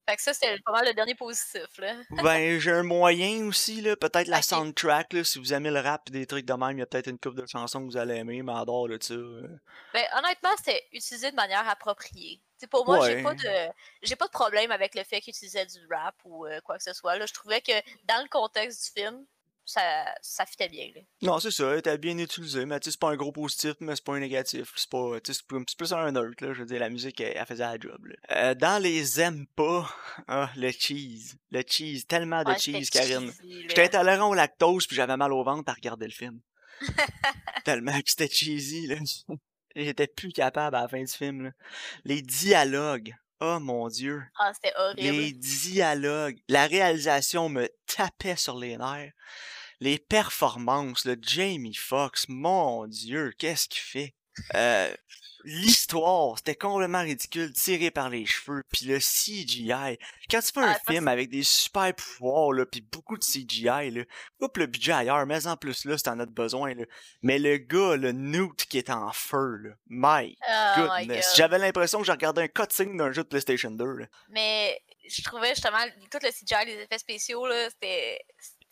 [0.08, 1.96] Fait que ça, c'était pas mal le dernier positif, là.
[2.24, 6.04] Ben, j'ai un moyen aussi, là, peut-être la soundtrack, là, si vous aimez le rap
[6.10, 7.98] et des trucs de même, il y a peut-être une couple de chansons que vous
[7.98, 9.14] allez aimer, mais en dehors de ça.
[9.16, 9.48] euh,
[9.94, 12.40] Ben, honnêtement, c'était utilisé de manière appropriée.
[12.58, 13.72] T'sais, pour moi, j'ai pas de
[14.02, 16.84] j'ai pas de problème avec le fait qu'il utilisait du rap ou euh, quoi que
[16.84, 17.18] ce soit.
[17.18, 17.26] Là.
[17.26, 17.74] Je trouvais que
[18.06, 19.26] dans le contexte du film,
[19.66, 20.92] ça, ça fitait bien.
[20.96, 21.02] Là.
[21.24, 24.14] Non, c'est ça, t'as bien utilisé, mais c'est pas un gros positif, mais c'est pas
[24.14, 24.72] un négatif.
[24.76, 26.54] C'est pas, c'est plus- un neutre, là.
[26.54, 28.16] Je veux dire, la musique, elle, elle faisait la job, là.
[28.32, 29.90] Euh, dans les aime pas,
[30.28, 31.36] ah, le cheese.
[31.52, 33.34] Le cheese, tellement de Ouais, cheese, Karine.
[33.68, 36.40] J'étais intolérant au lactose, puis j'avais mal au ventre à regarder le film.
[37.66, 38.98] tellement que c'était cheesy, là.
[39.76, 41.52] J'étais plus capable à la fin du film, là.
[42.04, 43.14] Les dialogues.
[43.42, 44.24] Oh mon dieu.
[44.40, 45.02] Ah, c'était horrible.
[45.02, 46.40] Les dialogues.
[46.48, 49.12] La réalisation me tapait sur les nerfs.
[49.82, 54.16] Les performances, le Jamie Foxx, mon Dieu, qu'est-ce qu'il fait?
[54.54, 54.94] Euh,
[55.48, 59.98] L'histoire, c'était complètement ridicule, tiré par les cheveux, puis le CGI.
[60.30, 63.92] Quand tu fais un Ah, film avec des super pouvoirs, là, puis beaucoup de CGI,
[63.92, 64.04] là,
[64.40, 66.86] coupe le budget ailleurs, mais en plus là, si t'en as besoin, là.
[67.22, 71.34] Mais le gars, le Newt qui est en feu, là, my Oh goodness.
[71.36, 74.06] J'avais l'impression que je regardais un cutscene d'un jeu de PlayStation 2, là.
[74.30, 75.78] Mais je trouvais justement
[76.10, 78.20] tout le CGI, les effets spéciaux, là, c'était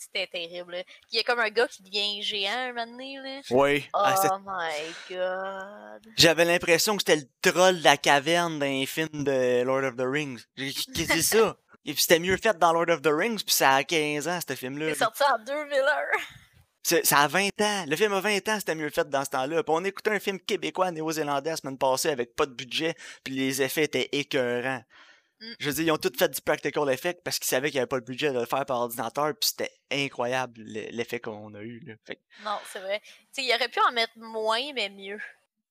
[0.04, 0.74] c'était terrible.
[0.74, 0.84] là.
[1.12, 3.18] Il y a comme un gars qui devient géant un moment donné.
[3.18, 3.42] Là.
[3.52, 3.88] Oui.
[3.94, 6.14] Ah, Oh my god.
[6.18, 10.06] J'avais l'impression que c'était le troll de la caverne d'un film de Lord of the
[10.06, 10.42] Rings.
[10.58, 11.58] J'ai dit, Qu'est-ce que c'est ça?
[11.86, 14.40] Et puis c'était mieux fait dans Lord of the Rings, puis ça a 15 ans,
[14.48, 14.90] ce film-là.
[14.94, 15.86] C'est sorti en 2001.
[16.82, 17.86] C'est- Ça a 20 ans.
[17.88, 19.64] Le film a 20 ans, c'était mieux fait dans ce temps-là.
[19.64, 23.34] Puis on écoutait un film québécois néo-zélandais la semaine passée avec pas de budget, puis
[23.36, 24.82] les effets étaient écœurants.
[25.44, 25.54] Mm.
[25.60, 27.82] Je veux dire, ils ont tous fait du practical effect parce qu'ils savaient qu'il n'y
[27.82, 31.54] avait pas le budget de le faire par ordinateur, puis c'était incroyable le- l'effet qu'on
[31.54, 31.80] a eu.
[31.86, 31.96] Là.
[32.06, 33.02] Fait Non, c'est vrai.
[33.04, 35.20] Tu sais, il aurait pu en mettre moins, mais mieux.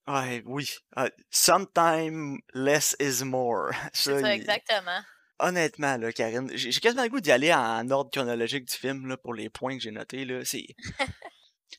[0.09, 0.71] ouais, oui.
[0.97, 3.71] Ah, sometime less is more.
[3.93, 5.01] C'est ça, il- exactement.
[5.39, 9.17] Honnêtement, là, Karine, j'ai quasiment le goût d'y aller en ordre chronologique du film, là,
[9.17, 10.45] pour les points que j'ai notés, là.
[10.45, 10.67] C'est...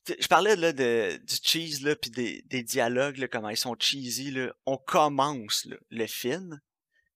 [0.05, 3.55] T'sais, Je parlais, là, de, du cheese, là, pis des, des dialogues, là, comment ils
[3.57, 4.51] sont cheesy, là.
[4.65, 6.59] On commence, là, le film,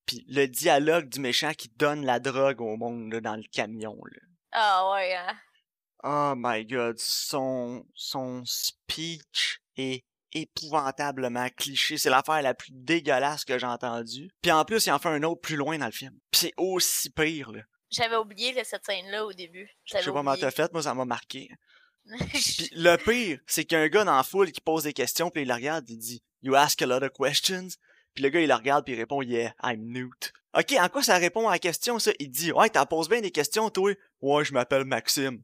[0.07, 3.95] puis le dialogue du méchant qui donne la drogue au monde, là, dans le camion.
[4.51, 5.35] Ah ouais, hein.
[6.03, 11.97] Oh my god, son, son speech est épouvantablement cliché.
[11.97, 14.29] C'est l'affaire la plus dégueulasse que j'ai entendue.
[14.41, 16.17] Puis en plus, il en fait un autre plus loin dans le film.
[16.31, 17.61] Puis c'est aussi pire, là.
[17.89, 19.69] J'avais oublié là, cette scène-là au début.
[19.85, 21.49] Je sais pas comment t'as fait, moi ça m'a marqué.
[22.33, 24.93] Puis le pire, c'est qu'il y a un gars dans la foule qui pose des
[24.93, 27.77] questions, puis il le regarde, il dit You ask a lot of questions?
[28.17, 30.33] Puis le gars il le regarde, puis il répond Yeah, I'm Newt.
[30.57, 32.09] Ok, en quoi ça répond à la question ça?
[32.17, 33.93] Il dit Ouais, t'en poses bien des questions, toi.
[34.21, 35.43] Ouais, je m'appelle Maxime.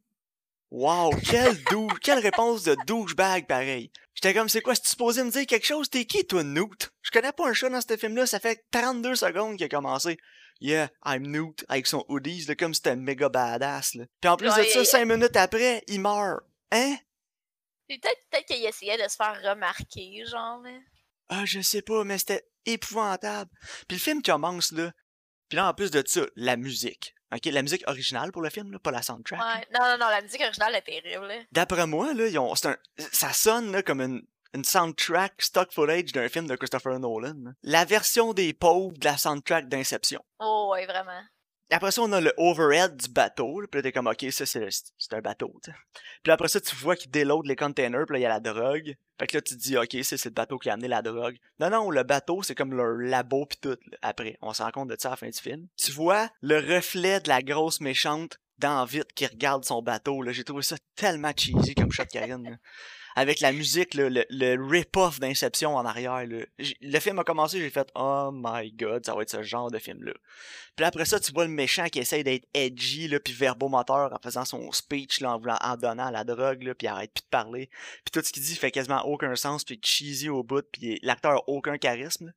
[0.72, 3.92] Wow, quelle dou quelle réponse de douchebag pareil.
[4.16, 6.92] J'étais comme c'est quoi, si tu supposé me dire quelque chose, t'es qui toi Newt?
[7.04, 9.70] Je connais pas un chat dans ce film là, ça fait 32 secondes qu'il a
[9.70, 10.18] commencé.
[10.60, 14.06] Yeah, I'm Newt avec son hoodies là, comme c'était méga badass là.
[14.20, 16.42] Puis en plus de ça, et- 5 minutes après, il meurt.
[16.72, 16.96] Hein?
[17.88, 20.60] Peut-être peut qu'il essayait de se faire remarquer, genre.
[20.64, 20.72] Là.
[21.36, 23.50] Ah, je sais pas, mais c'était épouvantable.
[23.88, 24.92] Puis le film commence, là.
[25.50, 27.16] Puis là, en plus de ça, la musique.
[27.34, 29.40] OK, la musique originale pour le film, là, pas la soundtrack.
[29.40, 29.68] Ouais.
[29.74, 31.26] Non, non, non, la musique originale est terrible.
[31.28, 31.36] là.
[31.52, 32.78] D'après moi, là, ils ont, c'est un,
[33.12, 34.22] ça sonne là, comme une,
[34.54, 37.34] une soundtrack stock footage d'un film de Christopher Nolan.
[37.44, 37.52] là.
[37.64, 40.24] La version des pauvres de la soundtrack d'Inception.
[40.40, 41.22] Oh, ouais, vraiment.
[41.72, 43.62] Après ça, on a le overhead du bateau.
[43.72, 45.60] Puis là, t'es comme, OK, ça, c'est c'est un bateau.
[46.22, 48.06] Puis après ça, tu vois qu'il déload les containers.
[48.06, 48.96] Puis là, il y a la drogue.
[49.20, 51.02] Fait que là, tu te dis, OK, ça, c'est le bateau qui a amené la
[51.02, 51.38] drogue.
[51.60, 53.78] Non, non, le bateau, c'est comme leur labo puis tout.
[54.02, 55.68] après, on se rend compte de ça à la fin du film.
[55.78, 60.22] Tu vois le reflet de la grosse méchante dans Vite qui regarde son bateau.
[60.22, 60.32] là.
[60.32, 62.60] J'ai trouvé ça tellement cheesy comme shot Karine.
[63.16, 66.26] Avec la musique, là, le, le rip-off d'Inception en arrière.
[66.26, 66.46] là.
[66.82, 69.78] Le film a commencé, j'ai fait Oh my god, ça va être ce genre de
[69.80, 70.14] film-là.
[70.76, 74.18] Puis après ça, tu vois le méchant qui essaye d'être edgy, là, puis verbomoteur en
[74.24, 77.30] faisant son speech, là, en, voulant- en donnant la drogue, là, puis arrête plus de
[77.30, 77.70] parler.
[78.04, 81.34] Puis tout ce qu'il dit fait quasiment aucun sens, puis cheesy au bout, puis l'acteur
[81.34, 82.34] a aucun charisme.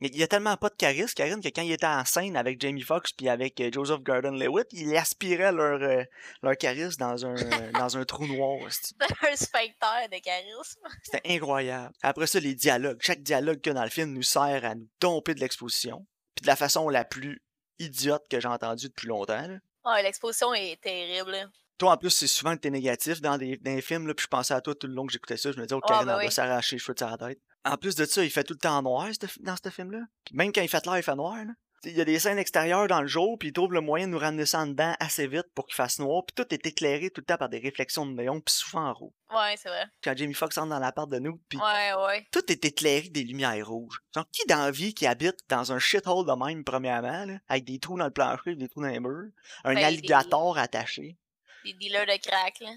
[0.00, 0.08] Là.
[0.12, 2.60] Il y a tellement pas de charisme, Karine, que quand il était en scène avec
[2.60, 6.04] Jamie Foxx puis avec euh, Joseph Gordon-Levitt, il aspirait leur, euh,
[6.42, 8.66] leur charisme dans un, euh, dans un trou noir.
[8.66, 8.94] esti.
[9.00, 10.80] un spectre de charisme.
[11.02, 11.94] C'était incroyable.
[12.02, 12.98] Après ça, les dialogues.
[13.00, 16.06] Chaque dialogue qu'il y a dans le film nous sert à nous domper de l'exposition.
[16.34, 17.42] Puis de la façon la plus
[17.78, 19.46] idiote que j'ai entendue depuis longtemps.
[19.46, 19.58] là.
[19.84, 21.50] Ouais, l'exposition est terrible.
[21.80, 24.22] Toi, en plus, c'est souvent que t'es négatif dans des, dans des films, là, puis
[24.24, 25.50] je pensais à toi tout le long que j'écoutais ça.
[25.50, 27.40] Je me disais, oh, Ah, ben elle va s'arracher les cheveux de sa tête.
[27.64, 29.08] En plus de ça, il fait tout le temps en noir
[29.40, 30.00] dans ce film-là.
[30.32, 31.36] Même quand il fait l'air, il fait noir.
[31.36, 31.52] là.
[31.84, 34.12] Il y a des scènes extérieures dans le jour, puis il trouve le moyen de
[34.12, 36.22] nous ramener ça en dedans assez vite pour qu'il fasse noir.
[36.26, 38.92] Puis tout est éclairé tout le temps par des réflexions de néon, puis souvent en
[38.92, 39.14] rouge.
[39.34, 39.86] Ouais, c'est vrai.
[40.04, 42.26] Quand Jamie Foxx entre dans l'appart de nous, puis Ouais, ouais.
[42.32, 43.98] tout est éclairé des lumières rouges.
[44.14, 47.64] Genre, qui dans la vie qui habite dans un shithole de même, premièrement, là, avec
[47.64, 49.30] des trous dans le plancher, des trous dans les murs,
[49.64, 51.16] un Ben, des- alligator attaché,
[51.64, 52.70] Des dealers de crack, là.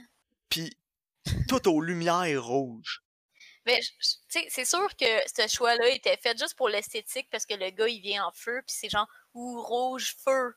[0.50, 0.76] puis
[1.48, 3.02] tout aux lumières rouges.
[3.66, 3.80] Mais,
[4.28, 8.02] c'est sûr que ce choix-là était fait juste pour l'esthétique parce que le gars, il
[8.02, 10.54] vient en feu, puis c'est genre, ou rouge feu.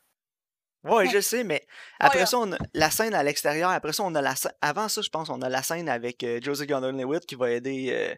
[0.83, 1.65] Ouais, je sais, mais
[1.99, 3.69] après Ouais, ça, on a la scène à l'extérieur.
[3.69, 6.23] Après ça, on a la scè- Avant ça, je pense, on a la scène avec
[6.23, 8.15] euh, Joseph Gordon-Levitt qui va aider euh,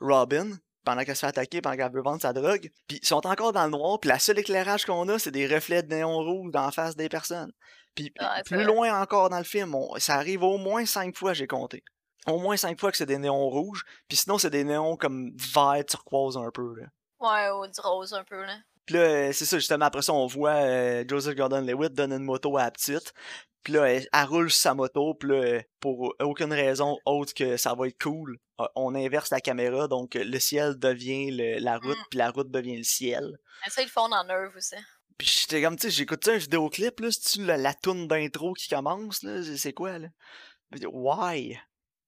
[0.00, 0.50] Robin
[0.84, 2.70] pendant qu'elle se fait attaquer, pendant qu'elle veut vendre sa drogue.
[2.88, 5.46] Puis ils sont encore dans le noir, puis la seule éclairage qu'on a, c'est des
[5.46, 7.52] reflets de néon rouge dans la face des personnes.
[7.94, 11.16] Puis Ouais, c'est plus loin encore dans le film, on- ça arrive au moins cinq
[11.16, 11.82] fois, j'ai compté.
[12.26, 15.32] Au moins cinq fois que c'est des néons rouges, puis sinon c'est des néons comme
[15.54, 16.74] vert turquoise un peu.
[16.76, 16.86] Là.
[17.20, 18.56] Ouais, ou du rose un peu, là.
[18.86, 22.24] Puis là, euh, c'est ça, justement, après ça, on voit euh, Joseph Gordon-Levitt donner une
[22.24, 23.12] moto à la petite.
[23.62, 27.56] Puis là, elle, elle roule sa moto, puis là, euh, pour aucune raison autre que
[27.56, 28.38] ça va être cool,
[28.74, 32.04] on inverse la caméra, donc euh, le ciel devient le- la route, Mm.
[32.10, 33.38] puis la route devient le ciel.
[33.68, 34.76] Ça, ils le font dans Nerve aussi.
[35.18, 38.68] Puis j'étais comme, tu sais, j'écoute un vidéoclip, là, c'est-tu la, la toune d'intro qui
[38.68, 39.40] commence, là?
[39.56, 40.08] C'est- quoi, là?
[40.90, 41.58] Why?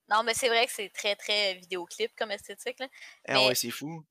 [0.08, 2.88] Non, mais c'est vrai que c'est très, très vidéoclip comme esthétique, là.
[3.28, 4.04] Ah ouais, c'est fou.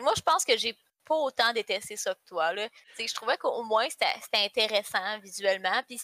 [0.00, 2.68] Moi, je pense que j'ai pas autant détesté ça que toi, là.
[2.68, 4.06] Tu sais, je trouvais qu'au moins, c'était
[4.44, 6.00] intéressant visuellement, puis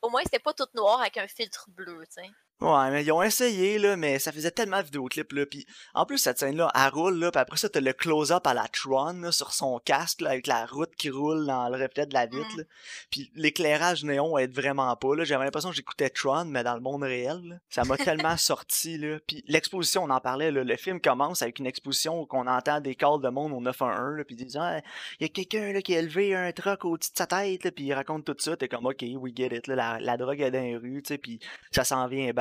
[0.00, 2.30] au moins, c'était pas tout noir avec un filtre bleu, tu sais.
[2.64, 5.44] Ouais, mais ils ont essayé, là, mais ça faisait tellement de vidéoclips, là.
[5.44, 8.54] Puis en plus, cette scène-là, elle roule, là, puis après ça, t'as le close-up à
[8.54, 12.06] la Tron, là, sur son casque, là, avec la route qui roule dans le reflet
[12.06, 12.58] de la vitre, Mhm.
[12.60, 12.64] là.
[13.10, 15.24] Puis l'éclairage néon aide vraiment pas, là.
[15.24, 17.56] J'avais l'impression que j'écoutais Tron, mais dans le monde réel, là.
[17.68, 19.18] Ça m'a tellement sorti, là.
[19.26, 20.64] Puis l'exposition, on en parlait, là.
[20.64, 24.16] Le film commence avec une exposition où on entend des calls de monde au 911,
[24.18, 24.78] là, puis ils disent, ah,
[25.20, 27.70] il y a quelqu'un, là, qui a élevé un truck au-dessus de sa tête, là,
[27.70, 28.56] puis il raconte tout ça.
[28.56, 29.74] T'es comme, OK, we get it, là.
[29.74, 31.38] La, la drogue est dans les rues, tu sais, puis
[31.70, 32.32] ça s'en vient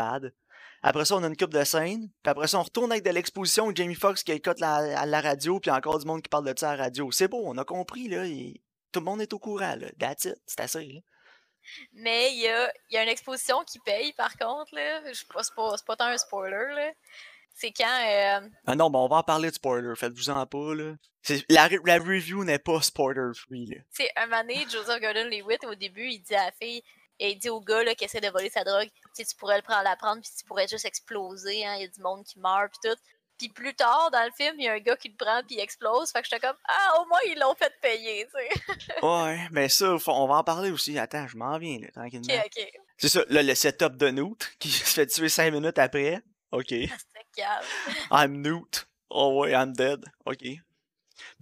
[0.82, 2.10] Après ça, on a une coupe de scène.
[2.24, 5.22] Puis après ça, on retourne avec de l'exposition Jamie Foxx qui écoute la, à la
[5.22, 7.12] radio, puis encore du monde qui parle de ça à la radio.
[7.12, 8.26] C'est beau, on a compris, là.
[8.26, 9.88] et tout le monde est au courant, là.
[10.00, 10.36] That's it.
[10.46, 11.00] C'est assez, là.
[11.94, 15.02] Mais il y a, y a une exposition qui paye, par contre, là.
[15.08, 16.92] Je sais pas, c'est pas, c'est pas tant un spoiler, là.
[17.56, 17.86] C'est quand.
[17.86, 19.96] euh, Ah non, ben on va en parler de spoiler.
[19.96, 20.96] Faites-vous-en pas, là.
[21.22, 23.78] C'est- La, re- la review n'est pas spoiler-free, là.
[23.96, 26.84] Tu sais, un moment donné, Joseph Gordon-Levitt, au début, il dit à la fille,
[27.20, 29.64] et il dit au gars là, qui essaie de voler sa drogue, tu pourrais le
[29.64, 32.40] prendre, la prendre, puis tu pourrais juste exploser, hein, il y a du monde qui
[32.40, 32.98] meurt, puis tout.
[33.38, 35.56] Puis plus tard, dans le film, il y a un gars qui le prend, puis
[35.56, 38.96] il explose, fait que j'étais comme, ah, au moins, ils l'ont fait payer, tu sais.
[39.04, 40.98] Ouais, mais ça, on va en parler aussi.
[41.00, 42.34] Attends, je m'en viens, là, tranquillement.
[42.34, 42.72] Ok, ok.
[42.98, 46.22] C'est ça, là, le setup de Newt, qui se fait tuer cinq minutes après.
[46.52, 46.74] OK.
[47.36, 47.66] Calme.
[48.12, 48.88] I'm Newt.
[49.10, 50.06] Oh ouais, I'm dead.
[50.26, 50.44] OK.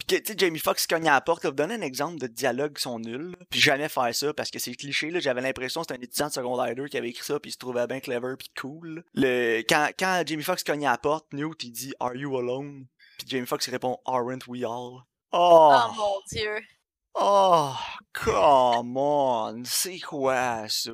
[0.07, 2.17] Puis que, tu sais, Jamie Foxx cogne à la porte, là, vous donner un exemple
[2.17, 5.41] de dialogue qui sont nuls, puis jamais faire ça parce que c'est cliché, là, j'avais
[5.41, 7.59] l'impression que c'était un étudiant de secondaire 2 qui avait écrit ça puis il se
[7.59, 9.03] trouvait bien clever puis cool.
[9.13, 12.87] Le, quand, quand Jamie Foxx cogne à la porte, Newt il dit Are you alone?
[13.19, 15.03] Puis Jamie Foxx répond Aren't we all?
[15.33, 15.71] Oh!
[15.73, 16.59] Oh mon dieu.
[17.13, 17.73] Oh,
[18.13, 20.91] come on, c'est quoi ça?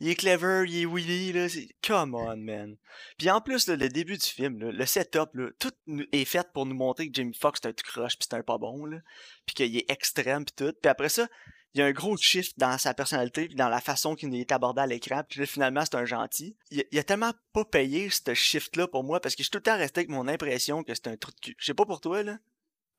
[0.00, 1.68] Il est clever, il est Willy, là, c'est...
[1.86, 2.76] Come on, man.
[3.18, 5.72] Puis en plus, là, le début du film, là, le setup, là, tout
[6.12, 8.42] est fait pour nous montrer que Jamie Foxx c'est un tout croche pis c'est un
[8.42, 8.98] pas bon, là.
[9.44, 10.72] Puis qu'il est extrême pis tout.
[10.80, 11.28] Puis après ça,
[11.74, 14.52] il y a un gros shift dans sa personnalité puis dans la façon qu'il est
[14.52, 18.08] abordé à l'écran puis là, finalement c'est un gentil il, il a tellement pas payé
[18.10, 20.28] ce shift là pour moi parce que je suis tout le temps resté avec mon
[20.28, 22.38] impression que c'est un truc de cul je sais pas pour toi là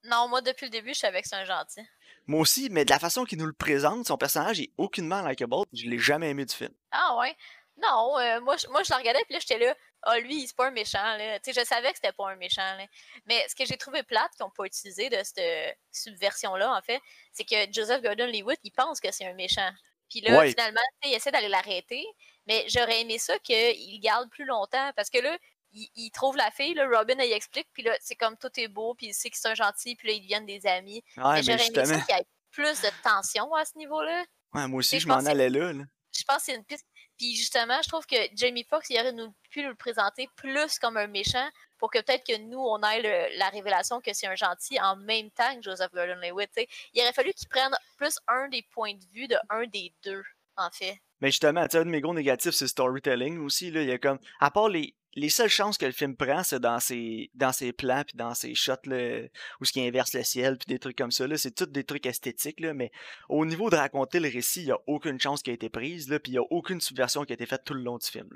[0.03, 1.81] non moi depuis le début je savais que c'est un gentil
[2.29, 5.65] moi aussi mais de la façon qu'il nous le présente son personnage est aucunement likable
[5.73, 7.35] je l'ai jamais aimé du film ah ouais
[7.81, 10.67] non, euh, moi, moi, je la regardais, puis là, j'étais là, ah, lui, c'est pas
[10.67, 11.39] un méchant, là.
[11.39, 12.85] Tu sais, je savais que c'était pas un méchant, là.
[13.25, 17.45] Mais ce que j'ai trouvé plate n'ont pas utilisé de cette subversion-là, en fait, c'est
[17.45, 19.71] que Joseph Gordon-Lewitt, il pense que c'est un méchant.
[20.09, 22.05] Puis là, finalement, il essaie d'aller l'arrêter,
[22.47, 25.37] mais j'aurais aimé ça qu'il garde plus longtemps, parce que là,
[25.71, 28.95] il, trouve la fille, là, Robin, elle explique, puis là, c'est comme tout est beau,
[28.95, 31.03] puis il sait que c'est un gentil, puis là, ils deviennent des amis.
[31.17, 34.25] mais j'aurais aimé ça qu'il y ait plus de tension à ce niveau-là.
[34.53, 35.83] Ouais, moi aussi, je m'en allais là, là.
[36.11, 36.85] Je pense que c'est une piste.
[37.17, 39.13] Puis justement, je trouve que Jamie Foxx, il aurait
[39.49, 43.37] pu nous le présenter plus comme un méchant pour que peut-être que nous, on ait
[43.37, 46.49] la révélation que c'est un gentil en même temps que Joseph Gordon-Lewitt.
[46.93, 50.23] Il aurait fallu qu'il prenne plus un des points de vue de un des deux,
[50.55, 50.97] en fait.
[51.21, 53.69] Mais justement, un de mes gros négatifs, c'est storytelling aussi.
[53.69, 53.81] Là.
[53.81, 56.59] Il y a comme, à part les, les seules chances que le film prend, c'est
[56.59, 59.21] dans ses, dans ses plans, puis dans ses shots, là,
[59.59, 61.25] où ce qui inverse le ciel, puis des trucs comme ça.
[61.37, 62.91] C'est tout des trucs esthétiques, là, mais
[63.27, 66.09] au niveau de raconter le récit, il n'y a aucune chance qui a été prise,
[66.09, 68.07] là, puis il n'y a aucune subversion qui a été faite tout le long du
[68.07, 68.29] film.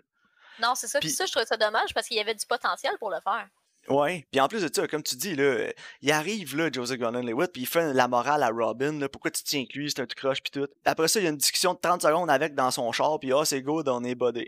[0.62, 1.00] Non, c'est ça.
[1.00, 3.48] Puis ça, je trouve ça dommage parce qu'il y avait du potentiel pour le faire.
[3.90, 7.52] Ouais, puis en plus de ça, comme tu dis, là, il arrive, là, Joseph Gordon-Lewitt,
[7.52, 10.06] puis il fait la morale à Robin, là, pourquoi tu tiens avec lui, c'est un
[10.06, 10.70] truc croche, puis tout.
[10.86, 13.34] Après ça, il y a une discussion de 30 secondes avec dans son char, puis
[13.34, 14.48] ah, c'est good, on est bodé.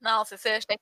[0.00, 0.76] Non, c'est ça, J'étais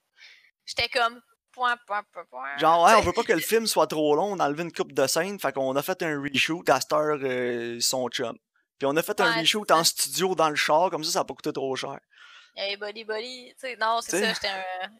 [0.92, 1.20] comme.
[1.52, 4.40] Point, point, point, Genre, ouais, on veut pas que le film soit trop long, on
[4.40, 7.80] a enlevé une coupe de scène, fait qu'on a fait un reshoot à Star euh,
[7.80, 8.36] son chum.
[8.78, 11.24] Puis on a fait un reshoot en studio dans le char, comme ça, ça a
[11.24, 11.98] pas coûté trop cher.
[12.54, 13.54] Hey, body, body.
[13.56, 14.90] T'sais, non, c'est ça, j'étais un.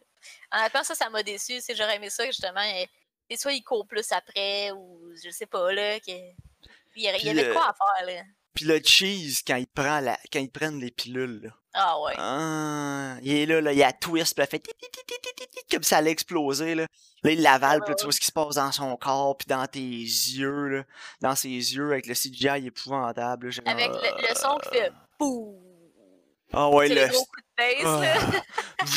[0.51, 1.59] Honnêtement, ça, ça m'a déçu.
[1.75, 2.61] J'aurais aimé ça, justement.
[3.29, 5.99] Et soit il court plus après, ou je sais pas, là.
[5.99, 6.11] Que...
[6.95, 8.23] Il y avait, quoi à faire, là?
[8.57, 10.17] Puis le cheese, quand il prend la...
[10.33, 11.49] quand ils prennent les pilules, là.
[11.75, 12.13] Ah ouais.
[12.17, 14.63] Ah, il est là, là, il a twist, puis il fait
[15.71, 16.87] comme ça allait exploser, là.
[17.21, 19.67] Là, il l'avale, puis tu vois ce qui se passe dans son corps, puis dans
[19.67, 20.83] tes yeux, là.
[21.21, 23.49] Dans ses yeux, avec le CGI épouvantable.
[23.49, 25.55] Là, avec le, le, son qui fait boum.
[26.51, 27.07] Ah ouais, le.
[27.09, 28.41] Gros coup de bass, là.
[28.79, 28.85] Ah.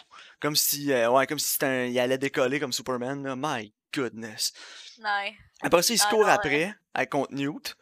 [0.40, 3.34] comme si, euh, ouais, comme si un, il allait décoller comme Superman, là.
[3.36, 4.54] My goodness.
[4.98, 5.36] Ouais.
[5.60, 6.74] Après ça, il se ah court après, ouais.
[6.94, 7.76] avec contre Newt.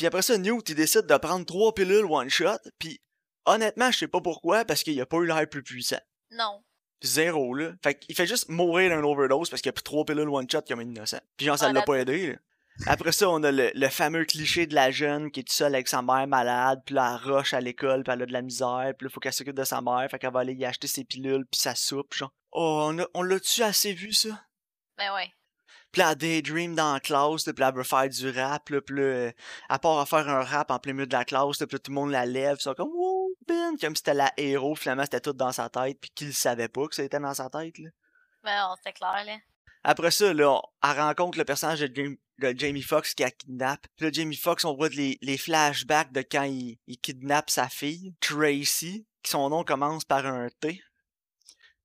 [0.00, 3.02] Puis après ça, Newt, il décide de prendre trois pilules one shot, puis
[3.44, 6.00] honnêtement, je sais pas pourquoi, parce qu'il a pas eu l'air plus puissant.
[6.30, 6.64] Non.
[7.02, 7.72] Zéro, là.
[7.82, 10.80] Fait qu'il fait juste mourir d'un overdose parce qu'il a pris trois pilules one-shot comme
[10.80, 11.20] un innocent.
[11.36, 12.38] Puis genre, ça ah, l'a pas aidé, là.
[12.86, 15.74] Après ça, on a le, le, fameux cliché de la jeune qui est toute seule
[15.74, 18.40] avec sa mère malade, puis là, elle roche à l'école, puis elle a de la
[18.40, 20.86] misère, puis là, faut qu'elle s'occupe de sa mère, fait qu'elle va aller y acheter
[20.86, 22.32] ses pilules, puis sa soupe, genre.
[22.52, 24.46] Oh, on, on l'a-tu assez vu, ça?
[24.96, 25.30] Ben ouais.
[25.92, 28.96] Puis là, elle daydream dans la classe, puis elle veut faire du rap, là, puis
[28.96, 29.32] là,
[29.68, 31.94] à part à faire un rap en plein milieu de la classe, puis tout le
[31.94, 35.32] monde la lève, ça comme, wouh, Ben, comme si c'était la héros, finalement, c'était tout
[35.32, 37.90] dans sa tête, puis qu'il savait pas que ça était dans sa tête, là.
[38.42, 39.36] Ben, on c'était clair, là.
[39.82, 42.18] Après ça, là, elle rencontre le personnage de,
[42.56, 43.88] Jamie Foxx qui a kidnappé.
[43.96, 47.68] Puis là, Jamie Foxx, on voit les, les flashbacks de quand il, il kidnappe sa
[47.68, 50.82] fille, Tracy, qui son nom commence par un T.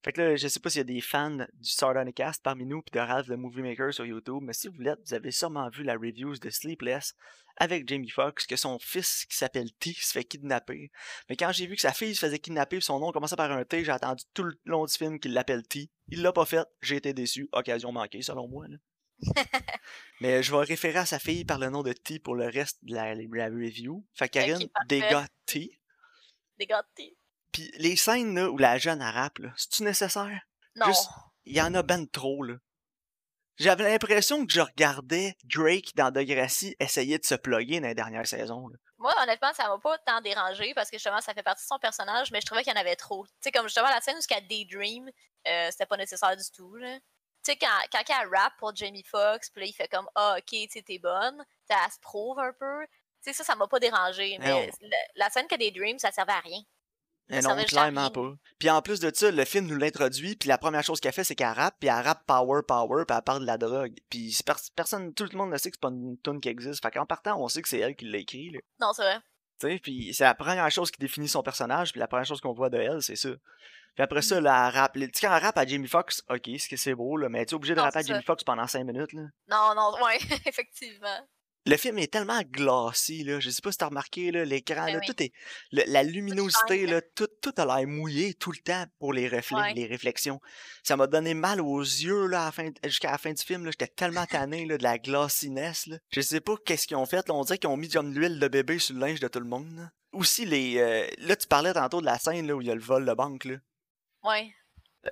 [0.05, 2.83] Fait que là, je sais pas s'il y a des fans du Sardonicast parmi nous
[2.83, 5.67] puis de Ralph the Movie Maker sur YouTube, mais si vous l'êtes, vous avez sûrement
[5.69, 7.15] vu la review de Sleepless
[7.57, 10.91] avec Jamie Foxx, que son fils qui s'appelle T se fait kidnapper.
[11.27, 13.65] Mais quand j'ai vu que sa fille se faisait kidnapper son nom commençait par un
[13.65, 15.89] T, j'ai attendu tout le long du film qu'il l'appelle T.
[16.09, 18.67] Il l'a pas fait, j'ai été déçu, occasion manquée selon moi.
[20.21, 22.77] mais je vais référer à sa fille par le nom de T pour le reste
[22.83, 24.05] de la, review.
[24.13, 25.81] Fait Karine, okay, des gars T.
[26.59, 27.17] Des gars T.
[27.55, 30.41] Pis les scènes là, où la jeune là, c'est-tu nécessaire?
[30.75, 30.91] Non.
[31.45, 32.55] il y en a ben trop, là.
[33.55, 38.27] J'avais l'impression que je regardais Drake dans Degrassi essayer de se plugger dans les dernières
[38.27, 38.67] saisons.
[38.67, 38.75] Là.
[38.97, 41.79] Moi, honnêtement, ça m'a pas tant dérangé parce que justement, ça fait partie de son
[41.79, 43.25] personnage, mais je trouvais qu'il y en avait trop.
[43.25, 45.09] Tu sais, comme justement la scène où il y a Daydream,
[45.47, 46.77] euh, c'était pas nécessaire du tout.
[46.77, 46.85] Tu
[47.43, 50.67] sais, quand, quand il rap pour Jamie Foxx, puis là, il fait comme Ah, ok,
[50.69, 52.85] tu t'es bonne, ça se prouve un peu.
[53.23, 54.37] Tu sais, ça, ça m'a pas dérangé.
[54.41, 56.59] Mais la, la, scène que Daydream, ça servait à rien.
[57.29, 58.33] Mais non, clairement pas.
[58.59, 61.23] Puis en plus de ça, le film nous l'introduit, puis la première chose qu'elle fait,
[61.23, 63.95] c'est qu'elle rappe, puis elle rappe power, power, puis elle parle de la drogue.
[64.09, 64.37] Puis
[64.75, 66.83] personne, tout le monde ne sait que c'est pas une tune qui existe.
[66.83, 68.51] Fait qu'en partant, on sait que c'est elle qui l'a écrit.
[68.51, 68.59] Là.
[68.79, 69.19] Non, c'est vrai.
[69.59, 72.41] Tu sais, puis c'est la première chose qui définit son personnage, puis la première chose
[72.41, 73.29] qu'on voit de elle, c'est ça.
[73.29, 74.93] Puis après ça, là, elle rappe.
[74.93, 77.55] Tu sais, quand elle rappe à Jamie Foxx, ok, c'est beau, là, mais tu es
[77.55, 79.23] obligé de rapper à Jamie Foxx pendant 5 minutes, là.
[79.47, 81.25] Non, non, ouais, effectivement
[81.65, 83.39] le film est tellement glacé, là.
[83.39, 85.31] Je sais pas si t'as remarqué, là, l'écran, ben là, tout est.
[85.71, 89.73] la luminosité, là, tout tout a l'air mouillé tout le temps pour les reflets, Ouais.
[89.73, 90.39] les réflexions.
[90.83, 93.65] Ça m'a donné mal aux yeux là, à la fin- jusqu'à la fin du film.
[93.65, 93.71] là.
[93.71, 95.87] J'étais tellement tanné là, de la glossiness.
[95.87, 95.97] Là.
[96.11, 97.27] Je sais pas qu'est-ce qu'ils ont fait.
[97.27, 97.33] Là.
[97.33, 99.39] On dirait qu'ils ont mis comme de l'huile de bébé sur le linge de tout
[99.39, 99.75] le monde.
[99.75, 99.89] là.
[100.11, 102.75] Aussi, les, euh, là, tu parlais tantôt de la scène là, où il y a
[102.75, 103.43] le vol de banque.
[103.45, 103.55] Là.
[104.23, 104.49] Ouais.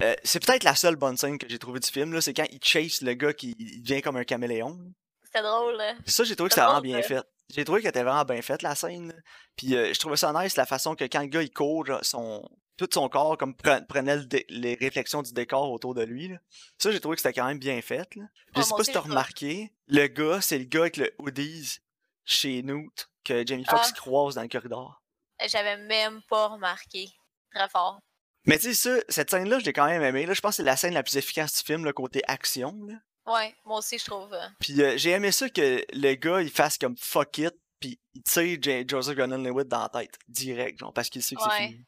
[0.01, 2.13] Euh, c'est peut-être la seule bonne scène que j'ai trouvée du film.
[2.13, 4.69] là, C'est quand il chase le gars qui il devient comme un caméléon.
[4.77, 4.89] là.
[5.33, 5.95] C'était drôle, là.
[6.05, 7.23] Ça, j'ai trouvé que c'était vraiment bien fait.
[7.49, 9.13] J'ai trouvé qu'elle était vraiment bien faite, la scène.
[9.55, 12.47] Puis euh, je trouvais ça nice, la façon que quand le gars, il court, son...
[12.77, 16.29] tout son corps comme pre- prenait le dé- les réflexions du décor autour de lui.
[16.29, 16.37] là.
[16.77, 18.15] Ça, j'ai trouvé que c'était quand même bien fait.
[18.15, 18.23] Là.
[18.55, 21.79] Je sais pas si t'as remarqué, le gars, c'est le gars avec le hoodies
[22.25, 23.99] chez Newt que Jamie Foxx Ah.
[23.99, 25.01] croise dans le corridor.
[25.45, 27.09] J'avais même pas remarqué.
[27.53, 27.99] Très fort.
[28.45, 30.25] Mais tu sais, ça, cette scène-là, je l'ai quand même aimée.
[30.33, 32.73] Je pense que c'est la scène la plus efficace du film, le côté action.
[32.87, 32.95] Là.
[33.25, 34.33] Ouais, moi aussi, je trouve.
[34.33, 37.99] euh, Puis euh, j'ai aimé ça que le gars, il fasse comme fuck it, puis
[38.13, 41.86] il tire Joseph Gordon-Levitt dans la tête, direct, genre, parce qu'il sait que c'est fini.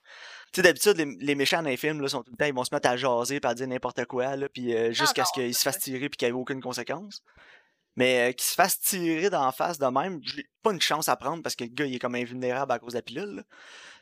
[0.53, 2.53] Tu sais, d'habitude, les, les méchants dans les films, là, sont tout le temps, ils
[2.53, 5.31] vont se mettre à jaser, puis à dire n'importe quoi, là, puis euh, jusqu'à ce
[5.39, 7.21] non, qu'il se c'est fasse tirer, puis qu'il n'y ait aucune conséquence.
[7.97, 11.15] Mais euh, qu'il se fasse tirer d'en face de même, j'ai pas une chance à
[11.15, 13.43] prendre, parce que le gars, il est comme invulnérable à cause de la pilule, là.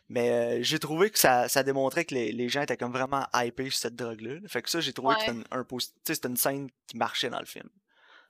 [0.10, 3.26] Mais euh, j'ai trouvé que ça, ça démontrait que les, les gens étaient comme vraiment
[3.34, 4.36] hypés sur cette drogue-là.
[4.36, 4.48] là.
[4.48, 5.66] Fait que ça, j'ai trouvé que c'était une, un
[6.06, 7.70] c'était scène qui marchait dans le film.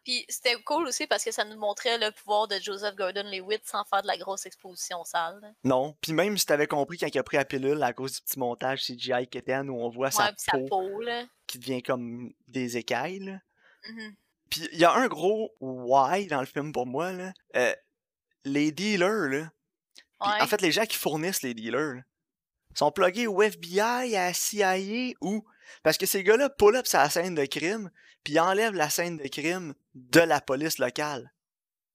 [0.04, 3.86] Puis c'était cool aussi parce que ça nous montrait le pouvoir de Joseph Gordon-Levitt sans
[3.86, 5.40] faire de la grosse exposition sale.
[5.42, 5.52] là.
[5.64, 5.96] Non.
[6.02, 8.38] Puis même si t'avais compris quand il a pris la pilule à cause du petit
[8.38, 11.26] montage CGI qu'était où on voit Ouais, sa peau là.
[11.48, 13.20] qui devient comme des écailles.
[13.20, 13.40] Là.
[13.90, 14.16] Mhm.
[14.50, 17.14] Puis il y a un gros why dans le film pour moi.
[17.14, 17.32] Là.
[17.56, 17.74] Euh,
[18.44, 19.52] les dealers, là.
[20.24, 20.42] Ouais.
[20.42, 22.02] En fait, les gens qui fournissent les dealers là,
[22.76, 25.46] sont plugués au FBI, à la CIA ou.
[25.84, 27.90] Parce que ces gars-là pull up sa scène de crime,
[28.24, 31.32] puis enlèvent la scène de crime de la police locale.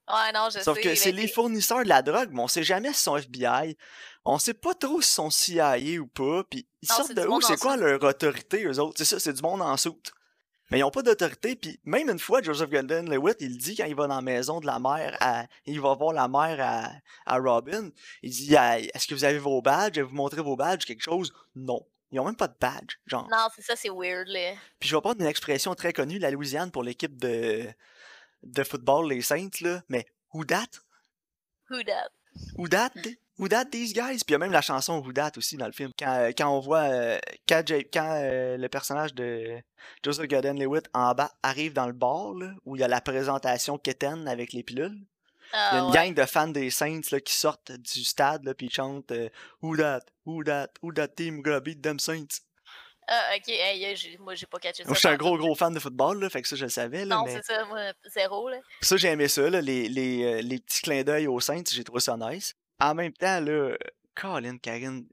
[0.08, 0.82] Ouais, non, je Sauf sais.
[0.82, 3.76] que c'est les fournisseurs de la drogue, mais on sait jamais si sont FBI.
[4.24, 6.44] On sait pas trop si sont CIA ou pas.
[6.50, 7.40] Puis ils Non, sortent de où?
[7.42, 8.94] C'est quoi leur autorité, eux autres?
[8.98, 10.12] C'est ça, c'est du monde en soute.
[10.70, 11.56] Mais ils ont pas d'autorité.
[11.56, 14.66] Puis même une fois, Joseph Gordon-Levitt, il dit quand il va dans la maison de
[14.66, 16.92] la mère, à, il va voir la mère à,
[17.26, 17.90] à Robin,
[18.22, 19.94] il dit Ah, Est-ce que vous avez vos badges?
[19.96, 21.32] Je vais vous montrer vos badges, quelque chose?
[21.54, 21.86] Non.
[22.10, 22.96] Ils ont même pas de badge.
[23.06, 23.28] Genre.
[23.30, 24.54] Non, c'est ça, c'est weird, là.
[24.78, 27.66] Puis je vais prendre une expression très connue de la Louisiane pour l'équipe de,
[28.42, 29.82] de football, les Saints, là.
[29.88, 30.68] Mais who that?
[31.70, 32.10] Who that?
[32.56, 32.92] Who that?
[33.38, 34.18] Who that these guys?
[34.24, 35.92] Puis il y a même la chanson Who that aussi dans le film.
[35.98, 39.58] Quand, euh, quand on voit euh, quand, euh, le personnage de
[40.04, 43.78] Joseph Gordon-Levitt en bas arrive dans le bar là, où il y a la présentation
[43.78, 44.98] Keten avec les pilules.
[45.52, 45.92] Il y a Ah, une ouais.
[45.92, 49.12] gang de fans des Saints là, qui sortent du stade là, puis ils chantent
[49.62, 50.00] Who that?
[50.26, 50.68] Who that?
[50.82, 52.40] Who that team gonna beat them Saints?
[53.10, 54.86] Ah, ok, hey, moi, j'ai pas catché ça.
[54.86, 56.68] Moi, je suis un gros gros fan de football, là, fait que ça je le
[56.70, 57.06] savais.
[57.06, 57.36] Là, Non, mais...
[57.36, 58.58] c'est ça, moi, zéro, là.
[58.82, 62.00] Ça, j'ai aimé ça, là, les, les, les petits clins d'œil aux Saints, j'ai trouvé
[62.00, 62.54] ça nice.
[62.80, 63.78] En même temps, là, euh,
[64.14, 65.06] Colin, Karine.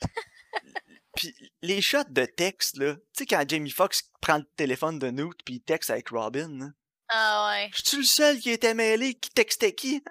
[1.16, 5.10] Puis les shots de texte, là, tu sais, quand Jamie Foxx prend le téléphone de
[5.10, 6.66] Newt puis il texte avec Robin, là,
[7.08, 7.70] Ah, ouais.
[7.74, 10.02] je suis le seul qui était mêlé, qui textait qui?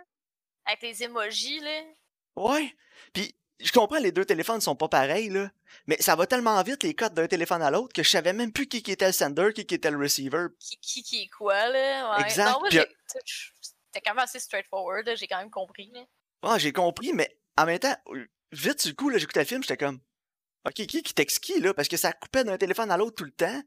[0.66, 1.82] Avec les emojis, là.
[2.38, 2.74] Ouais.
[3.12, 5.52] Puis je comprends, les deux téléphones sont pas pareils, là,
[5.88, 8.54] mais ça va tellement vite, les codes d'un téléphone à l'autre, que je savais même
[8.54, 10.48] plus qui, qui était le sender, qui, qui était le receiver.
[10.60, 12.16] Qui, qui, qui est quoi, là.
[12.16, 12.24] Ouais.
[12.24, 12.80] Exact, Non, moi, puis,
[13.26, 16.06] je- c'était quand même assez straightforward, là, j'ai quand même compris, là.
[16.44, 19.46] Ah, j'ai compris, mais en même temps, euh, vite sur le coup, là, j'écoutais le
[19.46, 20.00] film, j'étais comme,
[20.66, 21.74] OK, qui qui texte qui, là?
[21.74, 23.62] Parce que ça coupait d'un téléphone à l'autre tout le temps.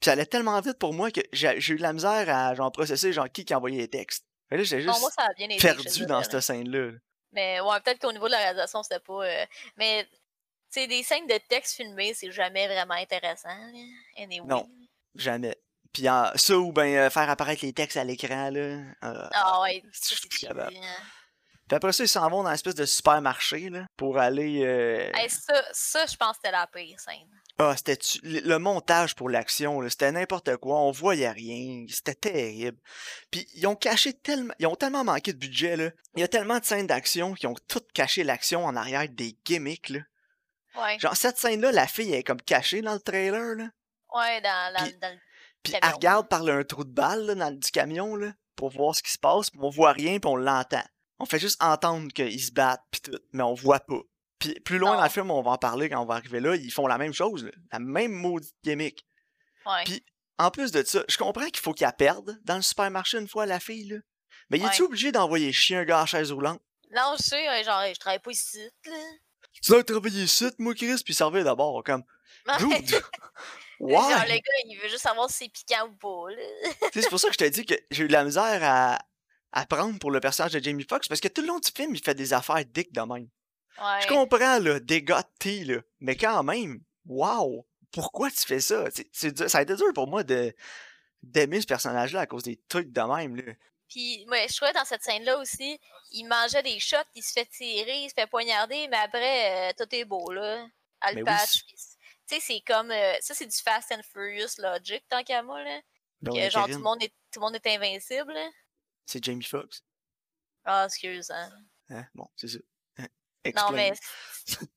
[0.00, 2.54] Puis ça allait tellement vite pour moi que j'ai j'ai eu de la misère à
[2.54, 4.24] genre processer genre qui qui envoyait les textes.
[4.48, 5.58] Fait là, j'étais Non, juste moi, ça a bien été.
[5.58, 6.92] je te perdu dans cette scène-là.
[7.32, 9.24] Mais ouais, peut-être qu'au niveau de la réalisation, c'était pas.
[9.26, 9.44] euh,
[9.76, 10.10] Mais, tu
[10.70, 13.78] sais, des scènes de texte filmées, c'est jamais vraiment intéressant, là.
[14.16, 14.46] Anyway.
[14.46, 14.66] Non.
[15.14, 15.56] Jamais.
[15.92, 16.04] Puis
[16.36, 18.60] ça ou ben faire apparaître les textes à l'écran, là.
[18.60, 20.16] euh, Ah, ouais, c'est.
[21.68, 24.62] Puis après ça, ils s'en vont dans une espèce de supermarché, là, pour aller...
[24.64, 27.28] euh, Hey, ça, ça je pense que c'était la pire scène.
[27.60, 32.78] Ah, c'était le montage pour l'action, là, c'était n'importe quoi, on voyait rien, c'était terrible.
[33.30, 35.90] Puis ils ont caché tellement, ils ont tellement manqué de budget là.
[36.14, 39.36] Il y a tellement de scènes d'action qui ont toutes caché l'action en arrière des
[39.44, 40.00] gimmicks là.
[40.76, 40.98] Ouais.
[41.00, 43.64] Genre cette scène-là, la fille elle est comme cachée dans le trailer là.
[44.14, 45.18] Ouais, dans, dans, Puis- dans le.
[45.64, 45.88] Puis Camion.
[45.88, 48.94] elle regarde par le- un trou de balle là, dans du camion là pour voir
[48.94, 50.84] ce qui se passe, puis on voit rien puis on l'entend.
[51.18, 54.00] On fait juste entendre qu'ils se battent puis tout, mais on voit pas.
[54.38, 56.54] Puis plus loin dans le film, on va en parler quand on va arriver là,
[56.54, 59.04] ils font la même chose, là, la même maudite gimmick.
[59.66, 59.84] Ouais.
[59.84, 60.04] Puis-
[60.40, 63.44] En plus de ça, je comprends qu'il faut qu'elle perde dans le supermarché une fois
[63.46, 63.96] la fille, là.
[64.50, 64.86] Mais il est-tu Ouais.
[64.86, 66.62] obligé d'envoyer chier un gars à chaise roulante?
[66.94, 68.92] Non, je sais, ouais, genre, je travaille pas ici, là.
[69.60, 72.04] Tu dois travailler ici, moi, Chris, puis servir d'abord, comme.
[72.60, 72.70] Dude!
[73.80, 74.26] Genre, Ouais!
[74.28, 76.42] le gars, il veut juste savoir si c'est piquant ou pas, là.
[76.62, 78.60] Tu sais, c'est pour ça que je te dis que j'ai eu de la misère
[78.62, 78.98] à,
[79.52, 81.94] à prendre pour le personnage de Jamie Foxx, parce que tout le long du film,
[81.94, 83.28] il fait des affaires dick de même.
[83.78, 84.02] Ouais.
[84.02, 87.66] Je comprends, là, des gars de là, mais quand même, wow!
[87.92, 88.84] Pourquoi tu fais ça?
[88.92, 90.54] C'est, c'est dur- ça a été dur pour moi de
[91.22, 93.52] d'aimer ce personnage-là à cause des trucs de même, là.
[93.88, 95.80] Puis, ouais, je trouvais dans cette scène-là aussi,
[96.12, 99.72] il mangeait des shots, il se fait tirer, il se fait poignarder, mais après, euh,
[99.76, 100.66] tout est beau, là.
[101.00, 101.64] À le patch.
[101.64, 101.74] Tu
[102.26, 102.90] sais, c'est comme.
[102.90, 105.80] euh, ça, c'est du Fast and Furious logic, tant qu'à moi, là.
[106.20, 108.48] Ben Que, oui, genre, tout le, monde est, tout le monde est invincible, là.
[109.08, 109.82] C'est Jamie Foxx.
[110.64, 111.50] Ah, excuse, hein.
[111.90, 112.06] Hein?
[112.14, 112.58] Bon, c'est ça.
[112.98, 113.06] Hein?
[113.56, 113.92] Non, mais.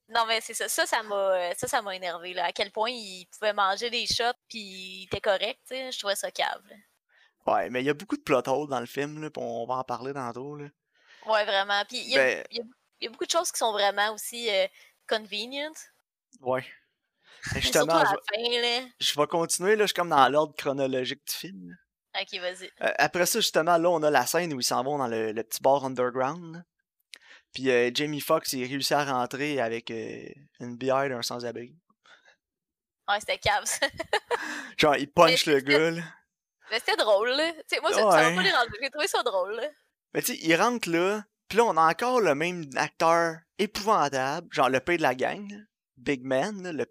[0.08, 0.70] Non, mais c'est ça.
[0.70, 2.46] Ça, ça m'a euh, ça, ça m'a énervé, là.
[2.46, 5.60] À quel point il pouvait manger des shots, puis il était correct.
[5.70, 6.76] Je trouvais ça cave, là.
[7.48, 9.76] Ouais, mais il y a beaucoup de plot holes dans le film, là, on va
[9.76, 10.68] en parler tantôt, là.
[11.26, 11.84] Ouais, vraiment.
[11.90, 12.66] Puis, il y, a- Ben, il y a-
[13.02, 14.68] il y a beaucoup de choses qui sont vraiment aussi euh,
[15.08, 15.72] convenient.
[16.42, 16.66] ouais.
[17.56, 18.04] Justement,
[19.00, 21.76] je vais, continuer, là, je suis comme dans l'ordre chronologique du film.
[22.20, 22.70] Ok, vas-y.
[22.82, 25.32] Euh, après ça, justement, là, on a la scène où ils s'en vont dans le,
[25.32, 26.56] le petit bar underground.
[26.56, 26.64] là.
[27.54, 30.26] Puis euh, Jamie Foxx, il réussit à rentrer avec euh,
[30.60, 31.76] une bière d'un sans-abri.
[33.10, 33.88] Ouais, c'était cave, ça.
[34.78, 36.02] Genre, il punch le gars, là.
[36.70, 37.52] Mais c'était drôle, là.
[37.70, 38.36] Tu sais, moi, ça ça m'a Ouais.
[38.36, 38.70] pas dérangé.
[38.82, 39.68] J'ai trouvé ça drôle, là.
[40.14, 44.48] Mais tu sais, il rentre là, puis là, on a encore le même acteur épouvantable,
[44.52, 45.50] genre le père de la gang,
[45.98, 46.64] Big Man.
[46.64, 46.86] là, le...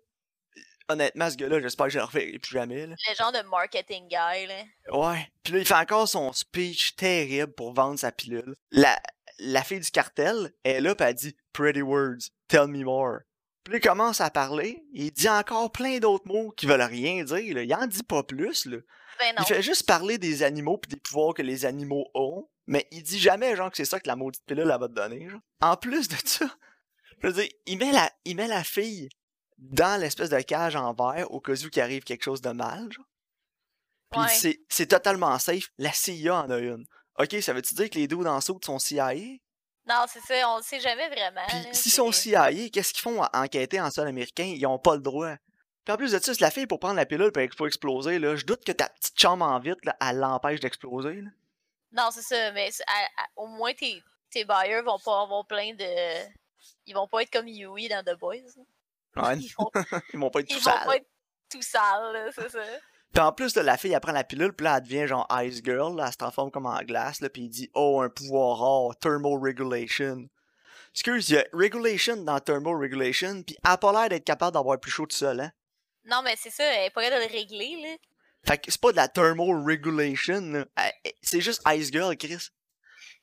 [0.91, 2.87] Honnêtement, ce gars-là, j'espère que je le reverrai plus jamais.
[2.87, 2.95] Là.
[3.09, 4.65] Le genre de marketing guy, là.
[4.93, 5.29] Ouais.
[5.45, 8.57] Puis là, il fait encore son speech terrible pour vendre sa pilule.
[8.73, 9.01] La,
[9.39, 13.21] la fille du cartel est là, puis elle dit Pretty words, tell me more.
[13.63, 17.23] Puis là, il commence à parler, il dit encore plein d'autres mots qui veulent rien
[17.23, 17.55] dire.
[17.55, 17.63] Là.
[17.63, 18.67] Il en dit pas plus.
[18.67, 18.79] Là.
[19.21, 19.43] Ben non.
[19.43, 23.03] Il fait juste parler des animaux puis des pouvoirs que les animaux ont, mais il
[23.03, 25.29] dit jamais genre que c'est ça que la maudite pilule elle va te donner.
[25.29, 25.41] Genre.
[25.61, 26.47] En plus de ça,
[27.23, 29.09] je veux dire, il met la, il met la fille
[29.61, 32.91] dans l'espèce de cage en verre au cas où qu'il arrive quelque chose de mal.
[32.93, 33.05] Genre.
[34.11, 34.29] Puis Ouais.
[34.29, 35.69] c'est, c'est totalement safe.
[35.79, 36.85] La CIA en a une.
[37.19, 39.13] Ok, ça veut-tu dire que les deux dans le saut sont CIA?
[39.87, 41.47] Non, c'est ça, on le sait jamais vraiment.
[41.49, 44.45] Puis s'ils sont CIA, qu'est-ce qu'ils font à enquêter en sol américain?
[44.45, 45.35] Ils ont pas le droit.
[45.85, 48.45] Puis en plus de ça, la fille pour prendre la pilule pour exploser, là, je
[48.45, 51.23] doute que ta petite chambre en vitre, là, elle l'empêche d'exploser.
[51.93, 55.45] Non, c'est ça, mais c'est- à- à- au moins tes, tes buyers vont pas avoir
[55.47, 56.29] plein de.
[56.87, 58.37] Ils vont pas être comme Yui dans The Boys.
[58.57, 58.63] là.
[59.17, 59.71] Ouais, Ils vont,
[60.13, 60.85] ils vont pas être ils tout vont sales.
[60.87, 61.09] pas être
[61.51, 62.63] tout sales, c'est ça.
[63.13, 65.27] Puis en plus, là, la fille, elle prend la pilule, puis là, elle devient genre
[65.43, 68.09] Ice Girl, là, elle se transforme comme en glace, là, puis il dit «Oh, un
[68.09, 70.29] pouvoir rare, Thermal Regulation».
[70.95, 74.55] Excuse, il y a Regulation dans Thermal Regulation, puis elle a pas l'air d'être capable
[74.55, 75.51] d'avoir plus chaud tout seul, hein.
[76.05, 77.97] Non, mais c'est ça, elle est pas capable de le régler, là.
[78.47, 80.65] Fait que c'est pas de la Thermal Regulation, là.
[80.77, 82.49] Elle- elle- C'est juste Ice Girl, Chris.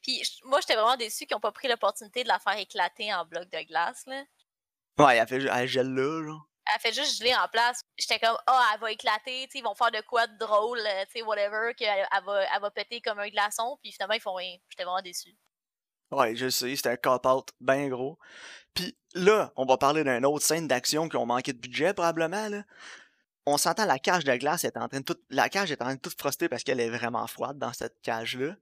[0.02, 3.26] Puis moi, j'étais vraiment déçue qu'ils ont pas pris l'opportunité de la faire éclater en
[3.26, 4.22] bloc de glace, là.
[4.98, 6.48] Ouais, elle fait elle gèle là, genre.
[6.74, 7.82] Elle fait juste geler en place.
[7.98, 10.80] J'étais comme, ah, elle va éclater, tu sais, ils vont faire de quoi de drôle,
[10.80, 14.16] euh, tu sais, whatever, qu'elle elle va, elle va péter comme un glaçon, puis finalement,
[14.16, 14.58] ils font rien.
[14.70, 15.38] J'étais vraiment déçue.
[16.12, 18.18] Ouais, je sais, c'était un cop-out bien gros.
[18.74, 22.50] Puis là, on va parler d'une autre scène d'action qui ont manqué de budget, probablement,
[22.50, 22.64] là.
[23.46, 25.22] On s'entend la cage de glace est en train de toute...
[25.30, 28.02] La cage est en train de toute froster parce qu'elle est vraiment froide dans cette
[28.02, 28.56] cage-là.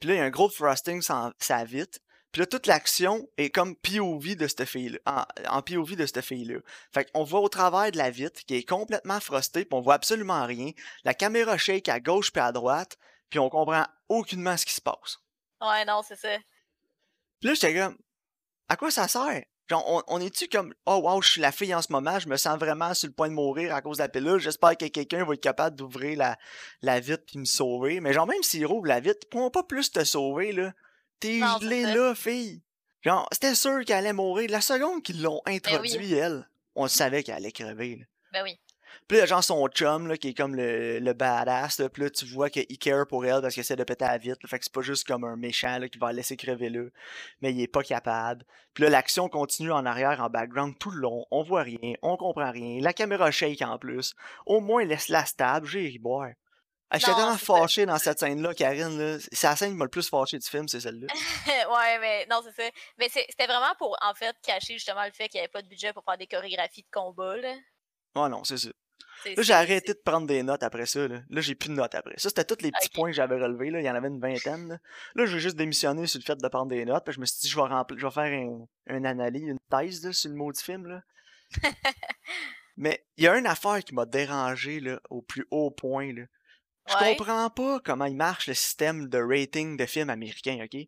[0.00, 2.00] Puis là, il y a un gros frosting sans ça vite.
[2.32, 4.98] Puis là, toute l'action est comme POV de cette fille-là.
[5.06, 6.60] En, en POV de cette fille-là.
[6.90, 9.94] Fait qu'on voit au travers de la vitre qui est complètement frostée, puis on voit
[9.94, 10.70] absolument rien.
[11.04, 12.96] La caméra shake à gauche puis à droite,
[13.28, 15.18] puis on comprend aucunement ce qui se passe.
[15.60, 16.36] Ouais, non, c'est ça.
[17.40, 17.96] Puis là, j'étais comme,
[18.68, 19.42] à quoi ça sert?
[19.68, 22.28] Genre, on, on est-tu comme, oh wow, je suis la fille en ce moment, je
[22.28, 24.86] me sens vraiment sur le point de mourir à cause de la pilule, j'espère que
[24.86, 26.36] quelqu'un va être capable d'ouvrir la,
[26.80, 28.00] la vitre puis me sauver.
[28.00, 30.72] Mais genre, même s'il rouvre la vitre, ils pourront pas plus te sauver, là.
[31.22, 32.62] T'es gelé là, fille.
[33.02, 34.50] Genre, c'était sûr qu'elle allait mourir.
[34.50, 38.04] La seconde qu'ils l'ont introduit, elle, on savait qu'elle allait crever, là.
[38.32, 38.58] Ben oui.
[39.08, 42.10] Puis là, genre son chum, là, qui est comme le, le badass, là, puis là,
[42.10, 44.38] tu vois qu'il care pour elle parce qu'il essaie de péter vitre.
[44.42, 44.48] là.
[44.48, 46.84] fait que c'est pas juste comme un méchant là, qui va la laisser crever là,
[47.40, 48.44] mais il est pas capable.
[48.74, 51.26] Puis là, l'action continue en arrière, en background, tout le long.
[51.30, 52.80] On voit rien, on comprend rien.
[52.80, 54.14] La caméra shake en plus.
[54.46, 56.32] Au moins, laisse-la stable, j'ai ri boire.
[56.94, 58.98] Ah, J'étais tellement fâché dans cette scène-là, Karine.
[58.98, 59.18] Là.
[59.32, 61.06] C'est la scène qui m'a le plus fâché du film, c'est celle-là.
[61.46, 62.70] ouais, mais non, c'est ça.
[62.98, 65.68] Mais c'était vraiment pour, en fait, cacher justement le fait qu'il n'y avait pas de
[65.68, 67.54] budget pour faire des chorégraphies de combat, là.
[68.14, 68.68] Oh non, c'est ça.
[69.24, 71.08] Là, j'ai arrêté de prendre des notes après ça.
[71.08, 72.14] Là, là j'ai plus de notes après.
[72.18, 73.70] Ça, c'était tous les petits points que j'avais relevés.
[73.70, 73.80] Là.
[73.80, 74.68] Il y en avait une vingtaine.
[74.68, 74.78] Là,
[75.14, 77.04] là j'ai juste démissionné sur le fait de prendre des notes.
[77.04, 79.60] Puis je me suis dit, je vais, remplir, je vais faire un, une analyse, une
[79.70, 80.86] thèse là, sur le mot du film.
[80.86, 81.02] Là.
[82.76, 86.12] Mais il y a une affaire qui m'a dérangé là, au plus haut point.
[86.12, 86.22] Là.
[86.88, 87.16] Je Ouais.
[87.16, 90.80] comprends pas comment il marche le système de rating de films américains, OK?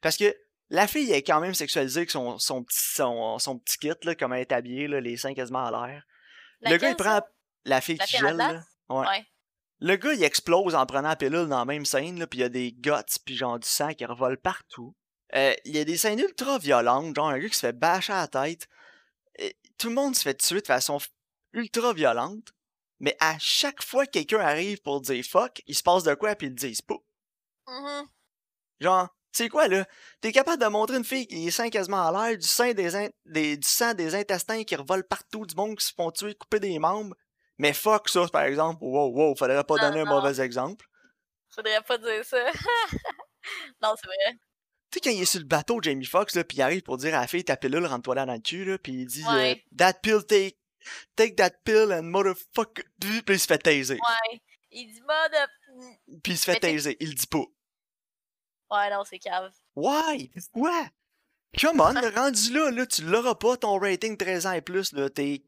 [0.00, 0.34] Parce que
[0.70, 4.14] la fille est quand même sexualisée avec son, son, petit, son, son petit kit, là,
[4.14, 6.06] comme elle est habillée, là, les seins quasiment à l'air.
[6.62, 7.20] Le gars, il prend
[7.64, 8.50] la fille La qui gèle, là.
[8.52, 8.64] glace?
[8.88, 9.06] Ouais.
[9.06, 9.26] Ouais.
[9.80, 12.42] Le gars, il explose en prenant la pilule dans la même scène, là, puis il
[12.42, 12.92] y a des guts,
[13.26, 14.94] puis genre du sang qui revole partout.
[15.34, 18.12] Euh, Il y a des scènes ultra violentes, genre un gars qui se fait bâcher
[18.12, 18.68] à la tête.
[19.38, 20.98] Et tout le monde se fait tuer de façon
[21.52, 22.52] ultra violente.
[23.02, 26.34] Mais à chaque fois que quelqu'un arrive pour dire fuck, il se passe de quoi
[26.36, 26.96] puis ils le disent pas.
[27.66, 28.06] Mhm.
[28.80, 29.84] Genre, c'est quoi là?
[30.20, 33.56] T'es capable de montrer une fille qui est sang quasiment à l'air, du sang des,
[33.56, 36.78] du sang des intestins qui revolent partout, du monde qui se font tuer, couper des
[36.78, 37.16] membres.
[37.58, 38.78] Mais fuck ça, par exemple.
[38.82, 40.86] Wow, wow, faudrait pas Non, donner un mauvais exemple.
[41.54, 42.44] Faudrait pas dire ça.
[43.82, 44.38] non, c'est vrai.
[44.90, 46.98] Tu sais, quand il est sur le bateau, Jamie Foxx, là, pis il arrive pour
[46.98, 49.24] dire à la fille, ta pilule, rentre-toi là dans le cul, là, pis il dit,
[49.24, 49.56] Ouais.
[49.56, 50.58] euh, that pill, take,
[51.16, 53.94] take that pill and motherfucker, pis il se fait taiser.
[53.94, 54.40] Ouais.
[54.70, 56.20] Il dit mode.
[56.22, 57.44] Pis il se fait taiser, il le dit pas.
[58.70, 59.52] Ouais, non, c'est cave.
[59.76, 60.30] Why?
[60.52, 60.86] Pourquoi?
[61.60, 65.10] Come on, rendu là, là, tu l'auras pas, ton rating 13 ans et plus, là,
[65.10, 65.42] t'es,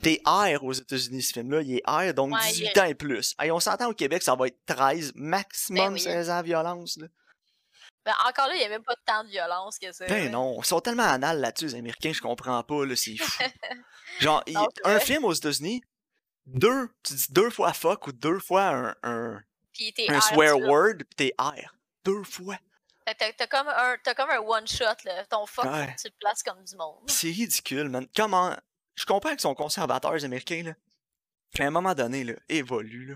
[0.00, 2.94] t'es R aux États-Unis, ce film-là, il est R, donc Ouais, 18 il- ans et
[2.94, 3.34] plus.
[3.38, 6.00] Hey, on s'entend au Québec, ça va être 13, maximum Ben oui.
[6.00, 7.08] 16 ans violence, là.
[8.06, 10.06] Ben, encore là, il y a même pas tant de violence que ça.
[10.06, 13.42] Ben non, ils sont tellement anal là-dessus, les Américains, je comprends pas, là, c'est fou.
[14.20, 15.82] Genre, il- un film aux États-Unis,
[16.46, 19.42] deux, tu dis deux fois fuck ou deux fois un, un,
[20.20, 21.74] swear word, pis t'es R.
[22.04, 22.56] Deux fois.
[23.06, 25.24] Que T'as comme un, comme un one shot là.
[25.26, 25.94] Ton fuck, Ouais.
[25.96, 26.98] que tu le places comme du monde.
[27.08, 28.06] C'est ridicule, man.
[28.14, 28.54] Comment.
[28.94, 30.74] Je comprends qu'ils sont conservateurs, Américains, là.
[31.52, 33.14] Puis à un moment donné, là, évolue, là.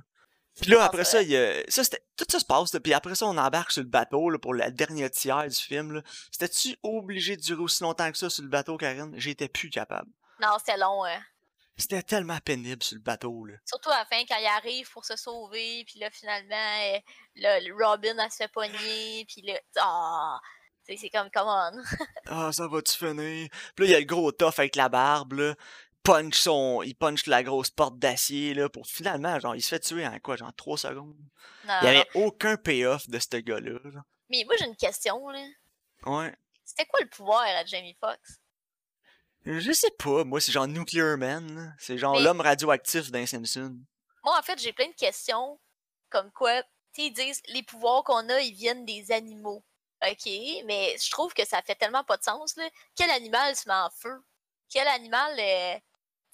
[0.60, 1.62] Puis là, après ça, il y a...
[1.68, 2.02] ça c'était...
[2.16, 4.54] tout ça se passe, là, puis après ça, on embarque sur le bateau là, pour
[4.54, 5.92] la dernière tiers du film.
[5.92, 6.02] Là.
[6.30, 9.12] C'était-tu obligé de durer aussi longtemps que ça sur le bateau, Karine?
[9.16, 10.10] J'étais plus capable.
[10.40, 11.04] Non, c'était long.
[11.04, 11.20] hein.
[11.76, 13.54] C'était tellement pénible sur le bateau, là.
[13.64, 16.98] Surtout à la fin, quand il arrive pour se sauver, puis là, finalement, euh,
[17.36, 20.40] le Robin, elle se fait pogner, puis là, ah,
[20.86, 21.82] c'est comme, come on.
[22.26, 23.48] Ah, ça va-tu finir?
[23.74, 25.54] Puis là, il y a le gros tough avec la barbe, là.
[26.04, 26.82] Punch son...
[26.82, 30.18] Il punch la grosse porte d'acier, là, pour finalement, genre, il se fait tuer en
[30.20, 30.36] quoi?
[30.36, 31.16] Genre, 3 secondes?
[31.66, 32.00] Non, Il y non.
[32.00, 34.00] avait aucun payoff de ce gars-là, là.
[34.28, 35.44] Mais moi, j'ai une question, là.
[36.06, 36.34] Ouais.
[36.64, 38.38] C'était quoi le pouvoir à Jamie Foxx?
[39.44, 41.74] Je sais pas, moi, c'est genre Nuclear Man.
[41.78, 43.76] C'est genre Mais- l'homme radioactif d'un Simpson.
[44.24, 45.60] Moi, en fait, j'ai plein de questions,
[46.08, 49.62] comme quoi, tu sais, ils disent, les pouvoirs qu'on a, ils viennent des animaux.
[50.02, 50.26] OK,
[50.66, 52.68] mais je trouve que ça fait tellement pas de sens, là.
[52.96, 54.22] Quel animal se met en feu?
[54.70, 55.78] Quel animal, euh,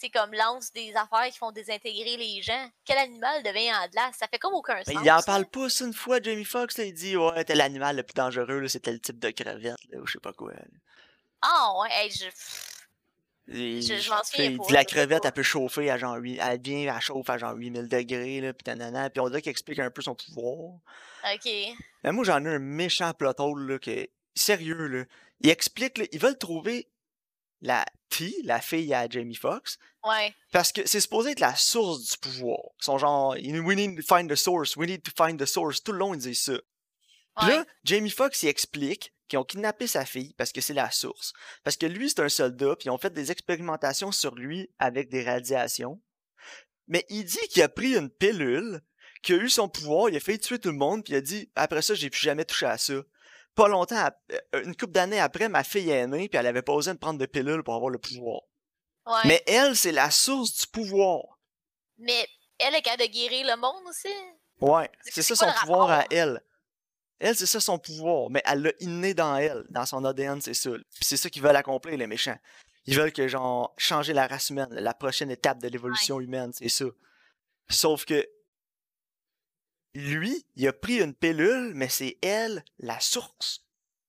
[0.00, 2.70] sais, comme lance des affaires qui font désintégrer les gens?
[2.84, 4.16] Quel animal devient en glace?
[4.18, 4.94] Ça fait comme aucun sens.
[5.02, 7.96] il en parle pas, ça, une fois, Jamie Foxx, là, il dit, ouais, t'es l'animal
[7.96, 10.52] le plus dangereux, là, c'était le type de crevette, là, ou je sais pas quoi.
[11.42, 12.26] Ah, ouais, hey, je...
[13.52, 16.94] Et Je- m'en souviens dit, la crevette, elle peut chauffer à genre 8, elle vient,
[16.94, 19.90] elle chauffe à genre 8000 degrés, là, pis nanana, pis on dirait qu'il explique un
[19.90, 20.74] peu son pouvoir.
[21.34, 21.50] OK.
[22.04, 25.04] Mais moi, j'en ai un méchant plot hole, là, que, sérieux, là,
[25.40, 26.88] il explique, là, ils veulent trouver
[27.60, 30.32] la T, la fille à Jamie Foxx, Ouais.
[30.50, 32.58] Parce que c'est supposé être la source du pouvoir.
[32.80, 35.82] Ils sont genre, we need to find the source, we need to find the source.
[35.82, 36.54] Tout le long, ils disent ça.
[37.36, 40.90] Puis là, Jamie Foxx, il explique qu'ils ont kidnappé sa fille parce que c'est la
[40.90, 41.32] source.
[41.64, 45.08] Parce que lui, c'est un soldat, puis ils ont fait des expérimentations sur lui avec
[45.08, 46.02] des radiations.
[46.88, 48.80] Mais il dit qu'il a pris une pilule,
[49.22, 51.20] qu'il a eu son pouvoir, il a fait tuer tout le monde, puis il a
[51.20, 52.94] dit, après ça, j'ai plus jamais touché à ça.
[53.54, 56.72] Pas longtemps, euh, une couple d'années après, ma fille est née, puis elle avait pas
[56.72, 58.42] osé de prendre de pilule pour avoir le pouvoir.
[59.06, 59.22] Ouais.
[59.26, 61.38] Mais elle, c'est la source du pouvoir.
[61.98, 62.26] Mais
[62.58, 64.08] elle est capable de guérir le monde aussi?
[64.60, 66.42] Ouais, C'est- ça son pouvoir à elle.
[67.20, 70.54] Elle, c'est ça son pouvoir, mais elle l'a inné dans elle, dans son ADN, c'est
[70.54, 70.70] ça.
[70.70, 72.38] Puis c'est ça qu'ils veulent accomplir, les méchants.
[72.86, 76.70] Ils veulent que, genre, changer la race humaine, la prochaine étape de l'évolution humaine, c'est
[76.70, 76.86] ça.
[77.68, 78.26] Sauf que,
[79.94, 83.66] lui, il a pris une pilule, mais c'est elle, la source.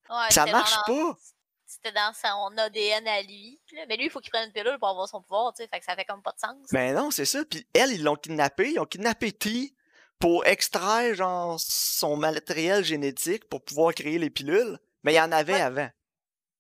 [0.10, 1.18] Ouais, Ça dans marche pas!
[1.66, 3.60] C'était dans son ADN à lui.
[3.74, 3.86] là.
[3.88, 5.70] Mais lui, il faut qu'il prenne une pilule pour avoir son pouvoir, tu sais.
[5.70, 6.56] Fait que ça fait comme pas de sens.
[6.72, 7.44] Ben non, c'est ça.
[7.46, 8.72] Puis elle, ils l'ont kidnappé.
[8.72, 9.74] Ils ont kidnappé T
[10.22, 14.78] pour extraire, genre, son matériel génétique pour pouvoir créer les pilules.
[15.04, 15.62] Mais il y en avait Ouais.
[15.62, 15.90] avant.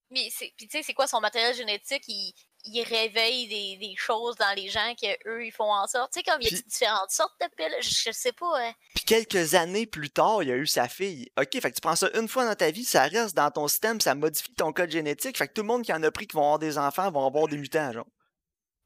[0.10, 2.04] Mais c'est, puis tu sais, c'est quoi son matériel génétique?
[2.10, 2.34] Il,
[2.66, 6.12] il réveille des, des choses dans les gens que eux ils font en sorte.
[6.12, 7.74] Tu sais, comme il y a différentes sortes de piles.
[7.82, 8.60] Je, je sais pas.
[8.68, 8.74] hein.
[8.94, 11.32] Puis quelques années plus tard, il y a eu sa fille.
[11.40, 13.68] OK, fait que tu prends ça une fois dans ta vie, ça reste dans ton
[13.70, 15.38] système, ça modifie ton code génétique.
[15.38, 17.26] Fait que tout le monde qui en a pris qui vont avoir des enfants vont
[17.26, 18.06] avoir des mutants, genre.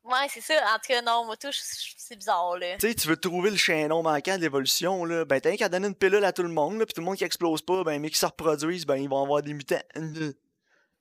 [0.05, 0.53] Ouais, c'est ça.
[0.73, 2.77] En tout cas, non, moi, tout, c'est bizarre, là.
[2.77, 5.87] Tu sais, tu veux trouver le chaînon manquant de l'évolution, là, ben t'as qu'à donner
[5.87, 7.99] une pilule à tout le monde, là, puis tout le monde qui explose pas, ben
[7.99, 9.81] mais qui se reproduisent, ben ils vont avoir des mutants.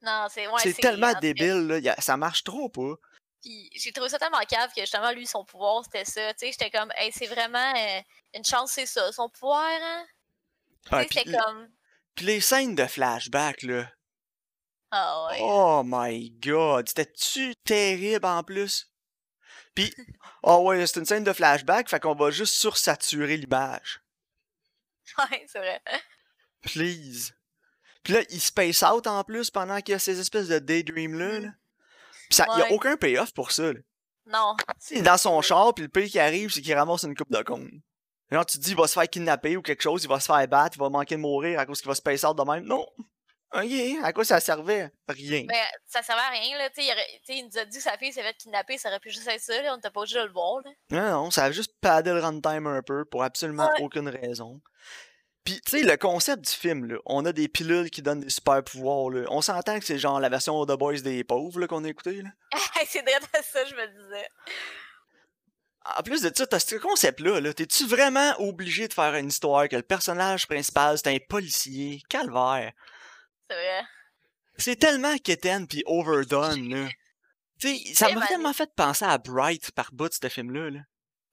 [0.01, 0.47] Non, c'est.
[0.47, 2.95] Ouais, c'est tellement débile, là, a- ça marche trop pas.
[3.43, 6.33] Puis j'ai trouvé ça tellement cave que justement, lui, son pouvoir, c'était ça.
[6.33, 8.01] Tu sais, j'étais comme, hey, c'est vraiment euh,
[8.35, 9.13] une chance, c'est ça.
[9.13, 10.07] Son pouvoir, hein?
[10.87, 11.69] Tu Ah, comme.
[12.15, 13.87] puis les scènes de flashback, là.
[14.91, 15.39] Ah ouais.
[15.43, 18.94] Oh my god, c'était-tu terrible en plus?
[19.75, 19.95] Puis,
[20.43, 24.01] oh ouais, c'est une scène de flashback, fait qu'on va juste sursaturer l'image.
[25.18, 25.81] Ouais, c'est vrai.
[26.62, 27.33] Please.
[28.03, 31.41] Puis là, il space out en plus pendant qu'il y a ces espèces de daydream-là.
[31.41, 31.49] Là.
[32.29, 32.72] Puis ça, il y a Ouais.
[32.72, 33.72] aucun payoff pour ça.
[33.72, 33.79] Là.
[34.27, 34.57] Non.
[34.91, 37.31] Il est dans son char, puis le pays qui arrive, c'est qu'il ramasse une coupe
[37.31, 37.68] de con.
[38.31, 40.27] Genre, tu te dis, il va se faire kidnapper ou quelque chose, il va se
[40.27, 42.64] faire battre, il va manquer de mourir à cause qu'il va space out de même.
[42.64, 42.87] Non.
[43.55, 44.91] Ok, à quoi ça servait?
[45.09, 45.45] Rien.
[45.49, 46.69] Mais ça servait à rien, là.
[46.71, 48.35] Tu sais, il, aurait- tu sais, il nous a dit que sa fille s'est fait
[48.37, 49.73] kidnapper, ça aurait pu juste être ça, là.
[49.73, 50.71] On n'était pas obligé de le voir, là.
[50.91, 53.83] Non, non, ça a juste paddé le runtime un peu pour absolument Ouais.
[53.83, 54.61] aucune raison.
[55.45, 58.31] Puis, tu sais, le concept du film, là, on a des pilules qui donnent des
[58.31, 59.27] super pouvoirs, là.
[59.29, 62.23] On s'entend que c'est genre la version The Boys des pauvres, là, qu'on a écouté,
[62.23, 62.31] là.
[62.89, 64.29] c'est vrai de ça, je me disais.
[65.99, 67.53] En plus de ça, t'as ce concept-là, là.
[67.53, 72.01] T'es-tu vraiment obligé de faire une histoire que le personnage principal, c'est un policier?
[72.09, 72.73] Calvaire.
[73.49, 73.83] C'est vrai.
[74.57, 76.89] C'est tellement quétaine pis overdone, là.
[77.61, 80.81] Tu sais, ça m'a tellement fait penser à Bright par bout, ce film-là, là.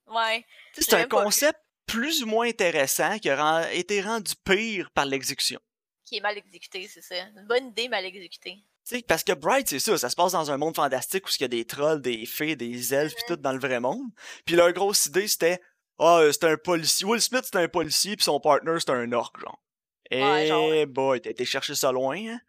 [0.06, 0.44] Ouais.
[0.74, 1.08] C'est un vu.
[1.08, 5.60] concept plus ou moins intéressant qui a été rendu pire par l'exécution.
[6.04, 7.16] Qui est mal exécuté, c'est ça.
[7.36, 8.64] Une bonne idée mal exécutée.
[8.86, 11.30] Tu sais, parce que Bright, c'est ça, ça se passe dans un monde fantastique où
[11.38, 14.10] il y a des trolls, des fées, des elfes, pis tout dans le vrai monde.
[14.44, 15.60] Puis leur grosse idée, c'était
[15.98, 17.06] Ah, euh, c'était un policier.
[17.06, 19.62] Will Smith, c'était un policier, puis son partner, c'était un orc, genre.
[20.20, 20.86] Ouais, Eh genre, ouais.
[20.86, 22.40] boy, t'as été chercher ça loin, hein?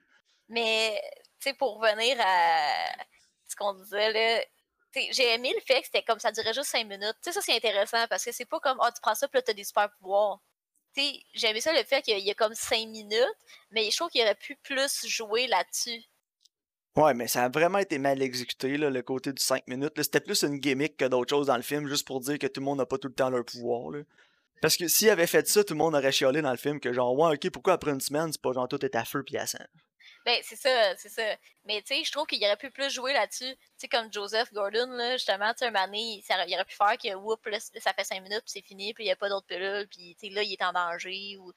[0.50, 1.02] Mais,
[1.40, 2.94] tu sais, pour revenir à
[3.48, 4.44] ce qu'on disait, là,
[5.12, 7.16] j'ai aimé le fait que c'était comme ça durait juste 5 minutes.
[7.24, 9.38] Tu sais, ça, c'est intéressant parce que c'est pas comme, ah, tu prends ça, puis
[9.38, 10.40] là, t'as des super pouvoirs.
[10.96, 13.36] Tu sais, j'ai aimé ça le fait qu'il y a comme 5 minutes,
[13.72, 16.04] mais je trouve qu'il aurait pu plus jouer là-dessus.
[16.96, 19.94] Ouais, mais ça a vraiment été mal exécuté, là, le côté du 5 minutes.
[20.04, 22.62] C'était plus une gimmick que d'autres choses dans le film, juste pour dire que tout
[22.62, 24.04] le monde n'a pas tout le temps leur pouvoir, là.
[24.64, 26.94] Parce que s'il avait fait ça, tout le monde aurait chialé dans le film que
[26.94, 29.38] genre, ouais, ok, pourquoi après une semaine, c'est pas genre tout est à feu pis
[29.38, 29.58] à sang?
[30.26, 31.36] Ben, c'est ça, c'est ça.
[31.66, 33.54] Mais tu sais, je trouve qu'il aurait pu plus jouer là-dessus.
[33.58, 36.78] Tu sais, comme Joseph Gordon, là, justement, tu sais, un moment donné, il, aurait pu
[36.78, 39.18] faire que, whoop, là, ça fait 5 minutes, puis c'est fini, puis il n'y a
[39.18, 41.52] pas d'autres pilules, puis tu sais, là, il est en danger, ou.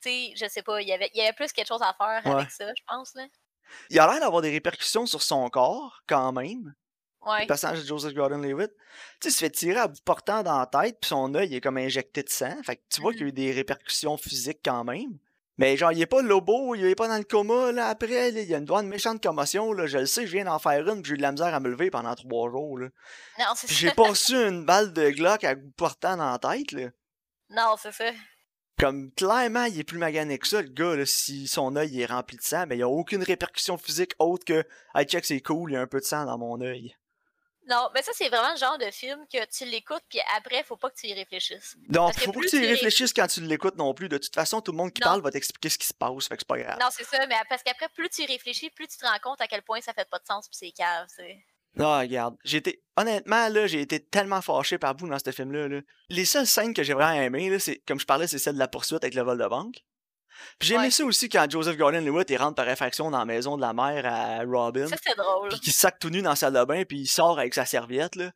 [0.00, 1.92] Tu sais, je sais pas, il y, avait, il y avait plus quelque chose à
[1.98, 2.40] faire Ouais.
[2.40, 3.26] avec ça, je pense, là.
[3.90, 6.74] Il a l'air d'avoir des répercussions sur son corps, quand même.
[7.26, 7.42] Ouais.
[7.42, 8.70] Le personnage de Joseph Gordon-Levitt.
[8.70, 8.76] Tu
[9.22, 11.60] sais, il se fait tirer à bout portant dans la tête, puis son œil est
[11.60, 12.56] comme injecté de sang.
[12.62, 15.18] Fait que tu vois qu'il y a eu des répercussions physiques quand même.
[15.58, 18.40] Mais genre, il est pas lobo, il est pas dans le coma, là, après, là,
[18.40, 20.88] il y a une douane méchante commotion, là, je le sais, je viens d'en faire
[20.88, 22.86] une, puis j'ai eu de la misère à me lever pendant trois jours, là.
[23.40, 23.74] Non, c'est ça.
[23.74, 26.90] j'ai pas reçu une balle de Glock à bout portant dans la tête, là.
[27.50, 28.04] Non, c'est ça.
[28.78, 32.06] Comme, clairement, il est plus magané que ça, le gars, là, si son œil est
[32.06, 34.64] rempli de sang, mais il y a aucune répercussion physique autre que,
[34.94, 36.94] hey, check, c'est cool, il y a un peu de sang dans mon œil.
[37.68, 40.76] Non, mais ça, c'est vraiment le genre de film que tu l'écoutes, puis après, faut
[40.76, 41.76] pas que tu y réfléchisses.
[41.92, 44.08] Que faut pas que tu y réfléchisses quand tu l'écoutes non plus.
[44.08, 45.08] De toute façon, tout le monde qui Non.
[45.08, 46.78] parle va t'expliquer ce qui se passe, fait que c'est pas grave.
[46.80, 49.40] Non, c'est ça, mais parce qu'après, plus tu y réfléchis, plus tu te rends compte
[49.40, 51.36] à quel point ça fait pas de sens, puis c'est cave, c'est.
[51.76, 52.36] Non, regarde.
[52.44, 55.68] J'ai été, honnêtement, là, j'ai été tellement fâché par vous dans ce film-là.
[55.68, 55.80] là.
[56.08, 58.58] Les seules scènes que j'ai vraiment aimées, là, c'est, comme je parlais, c'est celle de
[58.58, 59.84] la poursuite avec le vol de banque.
[60.58, 60.90] Puis j'ai aimé Ouais.
[60.90, 64.06] ça aussi quand Joseph Gordon-Levitt, il rentre par effraction dans la maison de la mère
[64.06, 64.86] à Robin.
[64.86, 65.48] Ça, c'est drôle.
[65.50, 67.64] puis qu'il sac tout nu dans la salle de bain, puis il sort avec sa
[67.64, 68.30] serviette, là.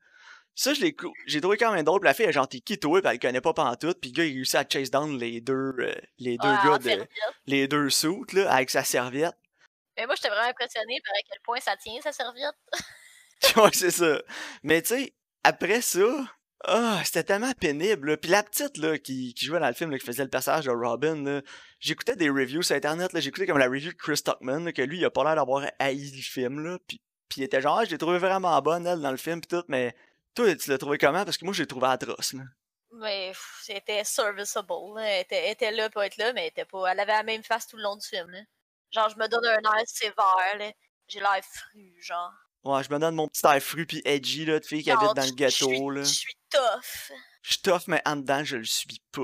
[0.55, 0.95] Ça, je l'ai
[1.27, 2.01] j'ai trouvé quand même drôle.
[2.01, 3.01] Puis la fille, elle est t'es qui toi?
[3.01, 3.99] Puis elle le connaît pas pantoute.
[4.03, 6.79] Puis le gars, il réussit à chase down les deux, euh, les deux Ouais, gars,
[6.79, 7.07] de,
[7.47, 9.35] les deux suits, là, avec sa serviette.
[9.97, 12.55] Mais moi, j'étais vraiment impressionnée par à quel point ça tient, sa serviette.
[13.57, 14.21] ouais, c'est ça.
[14.63, 16.07] Mais tu sais, après ça,
[16.65, 18.11] ah, c'était tellement pénible.
[18.11, 18.17] là.
[18.17, 20.65] Puis la petite là, qui, qui jouait dans le film, là, qui faisait le personnage
[20.67, 21.41] de Robin,
[21.81, 23.11] j'écoutais des reviews sur Internet.
[23.15, 26.11] J'écoutais comme la review de Chris Tuckman, que lui, il a pas l'air d'avoir haï
[26.11, 26.61] le film.
[26.65, 29.17] Là, puis, puis il était genre, Ah, je l'ai trouvé vraiment bonne, elle, dans le
[29.17, 29.65] film, pis tout.
[29.69, 29.95] Mais
[30.35, 31.25] toi, tu l'as trouvé comment?
[31.25, 32.33] Parce que moi, je l'ai trouvé atroce.
[32.35, 32.43] Là.
[32.95, 33.33] Mais
[33.63, 34.69] c'était serviceable.
[34.97, 35.03] là.
[35.07, 36.93] Elle, était, elle était là pour être là, mais elle était pas.
[36.93, 38.29] Elle avait la même face tout le long du film.
[38.31, 38.41] Là.
[38.93, 40.73] Genre, je me donne un air sévère.
[41.09, 42.31] J'ai l'air fru, genre.
[42.65, 45.15] Ouais, je me donne mon petit air fru puis edgy, là, de fille qui habite
[45.17, 46.03] dans le ghetto, suis- là.
[46.03, 47.13] Je suis tough.
[47.43, 49.21] Je suis tough, mais en dedans, je le suis pas.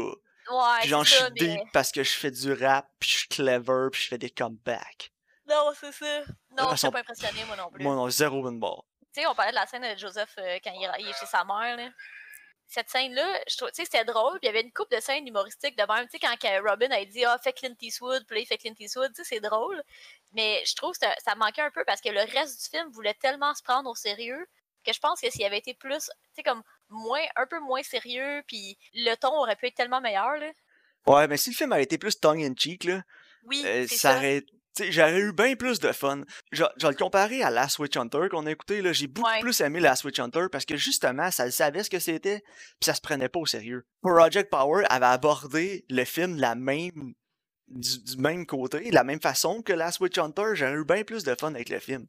[0.51, 1.65] Ouais, Puis genre, je suis deep mais...
[1.73, 5.13] parce que je fais du rap, puis je suis clever, puis je fais des comebacks.
[5.47, 6.23] Non, c'est ça.
[6.57, 7.83] Non, je suis pas impressionnée, moi non plus.
[7.83, 8.85] Moi, non, zéro une barre.
[9.15, 11.27] Tu sais, on parlait de la scène de Joseph euh, quand il, il est chez
[11.27, 11.77] sa mère.
[11.77, 11.89] Là.
[12.67, 14.39] Cette scène-là, je trouve, tu sais, c'était drôle.
[14.41, 16.07] Puis il y avait une coupe de scènes humoristiques de même.
[16.09, 18.75] Tu sais, quand Robin a dit, ah, fais Clint Eastwood, puis là, il fait Clint
[18.79, 19.83] Eastwood, tu sais, c'est drôle.
[20.33, 22.91] Mais je trouve que ça, ça manquait un peu parce que le reste du film
[22.91, 24.47] voulait tellement se prendre au sérieux
[24.85, 27.83] que je pense que s'il avait été plus, tu sais, comme moins, un peu moins
[27.83, 30.51] sérieux, puis le ton aurait pu être tellement meilleur, là.
[31.07, 33.03] Ouais, mais si le film avait été plus tongue-in-cheek, là,
[33.45, 34.45] Oui, euh, ça aurait...
[34.91, 36.23] J'aurais eu bien plus de fun.
[36.53, 38.81] Je, je vais le comparer à Last Witch Hunter qu'on a écouté.
[38.81, 38.93] là.
[38.93, 39.41] J'ai beaucoup Ouais.
[39.41, 42.85] plus aimé Last Witch Hunter parce que justement, ça le savait ce que c'était, puis
[42.85, 43.85] ça se prenait pas au sérieux.
[44.03, 47.15] Project Power avait abordé le film de la même
[47.71, 51.05] du, du même côté, de la même façon que Last Witch Hunter, j'aurais eu bien
[51.05, 52.07] plus de fun avec le film.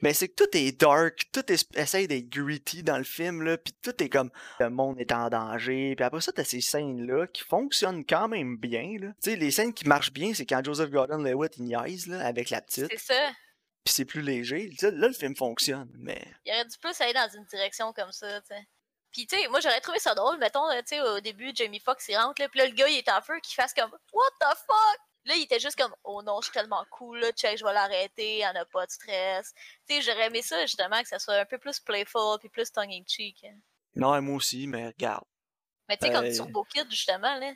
[0.00, 3.56] Mais c'est que tout est dark, tout est, essaye d'être gritty dans le film, là,
[3.58, 4.30] puis tout est comme
[4.60, 8.56] le monde est en danger, puis après ça, t'as ces scènes-là qui fonctionnent quand même
[8.56, 9.08] bien, là.
[9.22, 12.50] Tu sais, les scènes qui marchent bien, c'est quand Joseph Gordon-Levitt il niaise, là, avec
[12.50, 13.30] la petite, C'est ça.
[13.84, 14.70] puis c'est plus léger.
[14.82, 16.22] Là, là, le film fonctionne, mais...
[16.44, 18.66] Il aurait dû plus aller dans une direction comme ça, tu sais.
[19.14, 21.78] Puis, tu sais, moi, j'aurais trouvé ça drôle, mettons, euh, tu sais, au début, Jamie
[21.78, 23.92] Foxx, il rentre, là, puis là, le gars, il est en feu, qu'il fasse comme
[24.12, 27.30] «What the fuck?» Là, il était juste comme «Oh non, je suis tellement cool, là,
[27.30, 29.52] check, je vais l'arrêter, elle a pas de stress.»
[29.88, 32.70] Tu sais, j'aurais aimé ça, justement, que ça soit un peu plus playful, puis plus
[32.72, 33.44] tongue-in-cheek.
[33.44, 33.56] hein.
[33.94, 35.24] Non, moi aussi, mais regarde.
[35.88, 37.52] Mais tu sais, comme Turbo Kid, justement, là,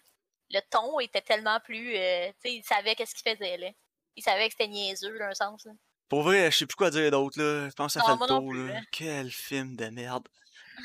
[0.50, 1.96] le ton était tellement plus...
[1.96, 3.68] euh, tu sais, il savait qu'est-ce qu'il faisait, là.
[4.14, 5.72] Il savait que c'était niaiseux, d'un sens, là.
[6.08, 7.68] Pour vrai, je sais plus quoi dire d'autre, là.
[7.68, 8.76] Je pense que ça Non, fait le tour, plus, là.
[8.78, 8.82] hein.
[8.92, 10.28] Quel film de merde.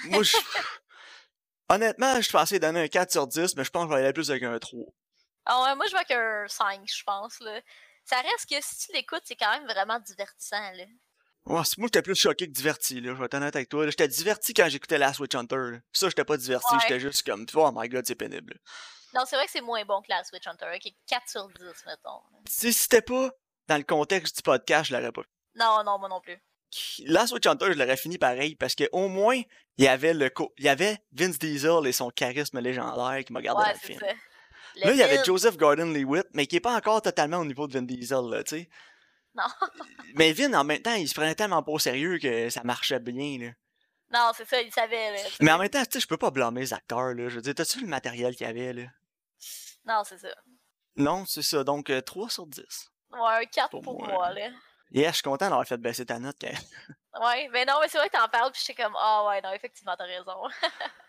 [0.06, 0.36] Moi, je...
[1.70, 4.14] Honnêtement, je pensais donner un 4 sur 10, mais je pense que je vais aller
[4.14, 4.86] plus avec un 3.
[5.46, 7.60] Ah ouais, moi, je vois qu'un 5, je pense, là.
[8.06, 10.84] Ça reste que si tu l'écoutes, c'est quand même vraiment divertissant, là.
[11.46, 13.14] Ouais, c'est- moi, j'étais plus choqué que diverti, là.
[13.14, 13.86] Je vais être honnête avec toi.
[13.88, 15.56] J'étais diverti quand j'écoutais Last Witch Hunter.
[15.72, 15.78] là.
[15.92, 16.74] Ça, j'étais pas diverti.
[16.74, 16.80] Ouais.
[16.82, 18.58] J'étais juste comme, oh my god, c'est pénible.
[19.14, 20.94] Non, c'est vrai que c'est moins bon que la Switch Hunter, ok?
[21.08, 22.22] 4 sur 10, mettons.
[22.46, 23.30] Tu sais, si c'était pas
[23.68, 25.22] dans le contexte du podcast, je l'aurais pas.
[25.56, 26.42] Non, non, moi non plus.
[27.06, 29.42] Last Witch Hunter, je l'aurais fini pareil parce que au moins,
[29.78, 33.34] il y avait le co- il y avait Vince Diesel et son charisme légendaire qui
[33.34, 34.00] m'a gardé dans ouais, le c'est film.
[34.00, 34.08] ça.
[34.76, 37.74] Là, il y avait Joseph Gordon-Levitt, mais qui est pas encore totalement au niveau de
[37.74, 38.70] Vin Diesel, là, tu sais.
[39.36, 39.44] Non.
[40.16, 43.00] mais Vin, en même temps, il se prenait tellement pas au sérieux que ça marchait
[43.00, 43.52] bien, là.
[44.12, 45.20] Non, c'est ça, il savait, là.
[45.42, 47.30] Mais en même temps, tu sais, je peux pas blâmer les acteurs, là.
[47.30, 48.84] Je veux dire, t'as-tu vu le matériel qu'il y avait, là?
[49.86, 50.34] Non, c'est ça.
[50.96, 51.64] Non, c'est ça.
[51.64, 52.64] Donc, euh, 3 sur 10.
[53.12, 54.08] Ouais, un 4 Pour pour, moi.
[54.12, 54.50] moi, là.
[54.94, 56.38] Yeah, je suis content d'avoir fait baisser ta note.
[56.40, 59.42] quand- Ouais, mais non, mais c'est vrai que t'en parles, puis j'étais comme, ah ouais,
[59.42, 60.38] non, effectivement, t'as raison.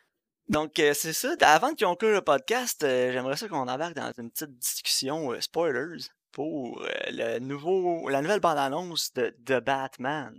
[0.49, 1.35] Donc, euh, c'est ça.
[1.43, 5.41] Avant de conclure le podcast, euh, j'aimerais ça qu'on embarque dans une petite discussion euh,
[5.41, 10.39] spoilers pour le nouveau, la nouvelle bande-annonce de The Batman.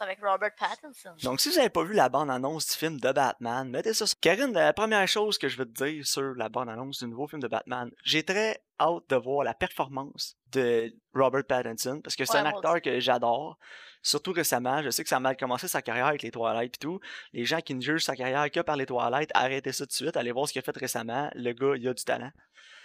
[0.00, 1.14] Avec Robert Pattinson.
[1.22, 4.18] Donc, si vous n'avez pas vu la bande-annonce du film de Batman, mettez ça sur...
[4.20, 7.42] Karine, la première chose que je veux te dire sur la bande-annonce du nouveau film
[7.42, 12.34] de Batman, j'ai très hâte de voir la performance de Robert Pattinson, parce que c'est
[12.34, 13.58] Ouais, un acteur que j'adore,
[14.02, 14.82] surtout récemment.
[14.82, 17.00] Je sais que ça a mal commencé sa carrière avec les Twilight et tout.
[17.32, 19.92] Les gens qui ne jugent sa carrière que par les Twilight, arrêtez ça tout de
[19.92, 21.30] suite, allez voir ce qu'il a fait récemment.
[21.34, 22.30] Le gars, il a du talent.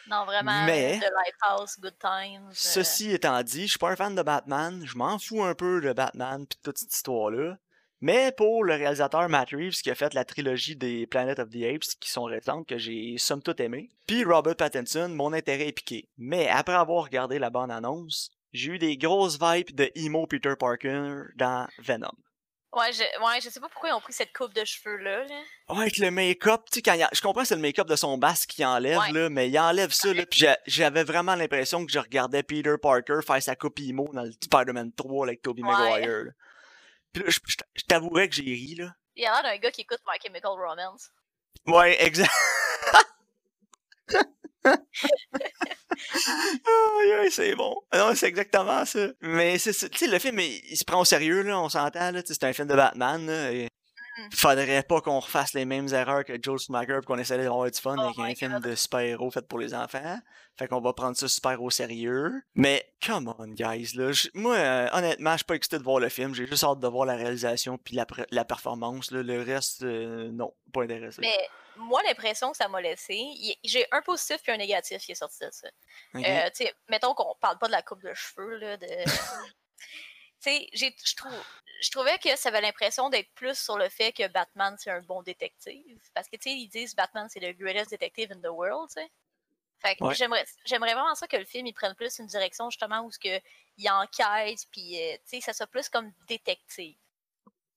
[0.09, 2.47] Non, vraiment, Mais- The Lighthouse, Good Times.
[2.49, 5.53] euh, Ceci étant dit, je suis pas un fan de Batman, je m'en fous un
[5.55, 7.57] peu de Batman de toute cette histoire-là.
[7.99, 11.63] Mais pour le réalisateur Matt Reeves qui a fait la trilogie des Planet of the
[11.63, 15.71] Apes qui sont récentes, que j'ai somme toute aimé, puis Robert Pattinson, mon intérêt est
[15.71, 16.07] piqué.
[16.17, 21.23] Mais après avoir regardé la bande-annonce, j'ai eu des grosses vibes de emo Peter Parker
[21.37, 22.11] dans Venom.
[22.73, 25.41] Ouais, je, ouais, je sais pas pourquoi ils ont pris cette coupe de cheveux-là, là.
[25.69, 27.87] Ouais, avec le make-up, tu sais, quand il a- je comprends que c'est le make-up
[27.87, 29.11] de son basque qui enlève, Ouais.
[29.13, 32.75] là, mais il enlève ça, là, pis j'a- j'avais vraiment l'impression que je regardais Peter
[32.81, 35.69] Parker faire sa coupe emo dans le Spider-Man 3 avec Tobey Ouais.
[35.71, 36.31] Maguire, là.
[37.13, 38.93] Pis là, je, je- je t'avouerais que j'ai ri, là.
[39.15, 41.09] Il a l'air d'un gars qui écoute My Chemical Romance.
[41.65, 42.31] Ouais, exact.
[47.01, 47.75] Aïe, aïe, c'est bon.
[47.93, 49.07] Non, c'est exactement ça.
[49.21, 49.57] Mais.
[49.57, 52.21] Tu sais, le film, il, il se prend au sérieux, là, on s'entend, là.
[52.25, 53.51] C'est un film de Batman, là.
[53.51, 53.67] Et
[54.17, 54.29] Mhm.
[54.31, 57.95] faudrait pas qu'on refasse les mêmes erreurs que Joel Schumacher qu'on essaie d'avoir du fun
[57.97, 60.19] Oh avec un film de super-héros fait pour les enfants.
[60.57, 62.31] Fait qu'on va prendre ça super au sérieux.
[62.55, 64.11] Mais, come on, guys, là.
[64.33, 66.33] Moi, euh, honnêtement, je suis pas excité de voir le film.
[66.33, 69.21] J'ai juste hâte de voir la réalisation puis la, performance, là.
[69.21, 71.21] Le reste, euh, non, pas intéressé.
[71.21, 71.37] Mais
[71.77, 73.19] moi, l'impression que ça m'a laissé,
[73.63, 75.67] j'ai un positif puis un négatif qui est sorti de ça.
[76.15, 76.49] Euh,
[76.89, 78.87] mettons qu'on parle pas de la coupe de cheveux, là, de...
[80.45, 85.01] je trouvais que ça avait l'impression d'être plus sur le fait que Batman, c'est un
[85.01, 85.99] bon détective.
[86.13, 88.89] Parce que, tu sais, ils disent Batman, c'est le greatest detective in the world.
[89.79, 90.15] Fait que Ouais.
[90.15, 93.19] j'aimerais, j'aimerais vraiment ça que le film, il prenne plus une direction, justement, où ce
[93.19, 93.41] que
[93.77, 96.97] il enquête, puis, euh, tu sais, ça soit plus comme détective.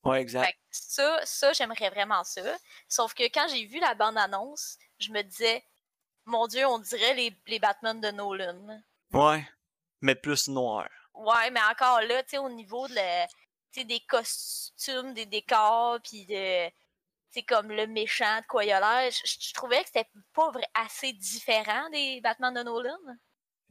[0.05, 0.59] Ouais, exact.
[0.71, 2.57] Ça, ça j'aimerais vraiment ça.
[2.89, 5.65] Sauf que quand j'ai vu la bande-annonce, je me disais,
[6.25, 8.83] mon Dieu, on dirait les, les Batman de Nolan.
[9.13, 9.47] Ouais.
[10.01, 10.89] Mais plus noir.
[11.15, 13.27] Ouais, mais encore là, tu sais, au niveau de
[13.85, 16.71] des costumes, des décors, puis de.
[17.33, 19.13] C'est comme le méchant de quoi il a l'air.
[19.13, 22.99] Je, trouvais que c'était pas assez différent des Batman de Nolan.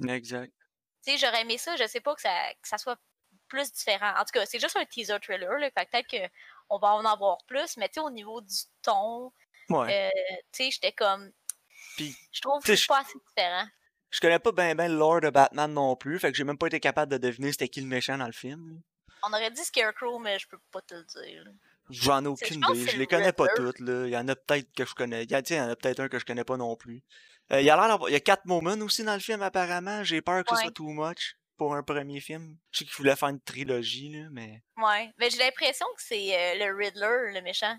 [0.08, 0.54] Exact.
[1.04, 2.98] Tu sais, j'aurais aimé ça, je sais pas que ça, que ça soit
[3.50, 4.14] plus différent.
[4.18, 6.32] En tout cas, c'est juste un teaser trailer, là, fait que peut-être
[6.68, 9.32] qu'on va en avoir plus, mais tu sais, au niveau du ton,
[9.70, 10.08] Ouais.
[10.08, 11.32] euh, tu sais, j'étais comme.
[11.98, 13.68] Puis, Je trouve que c'est pas assez différent.
[14.12, 16.58] Je connais pas ben ben le lore de Batman non plus, fait que j'ai même
[16.58, 18.82] pas été capable de deviner c'était qui le méchant dans le film.
[19.22, 21.44] On aurait dit Scarecrow, mais je peux pas te le dire.
[21.90, 22.88] J'en ai aucune idée.
[22.88, 24.06] Je le les connais pas toutes, là.
[24.06, 25.24] Il y en a peut-être que je connais.
[25.24, 27.04] Il y, en a peut-être un que je connais pas non plus.
[27.52, 30.04] Euh, il y a Il y a Catwoman aussi dans le film, apparemment.
[30.04, 32.58] J'ai peur que ce soit too much pour un premier film.
[32.72, 34.64] Je sais qu'il voulait faire une trilogie, là, mais.
[34.78, 35.12] Ouais.
[35.20, 37.78] Mais j'ai l'impression que c'est euh, le Riddler, le méchant.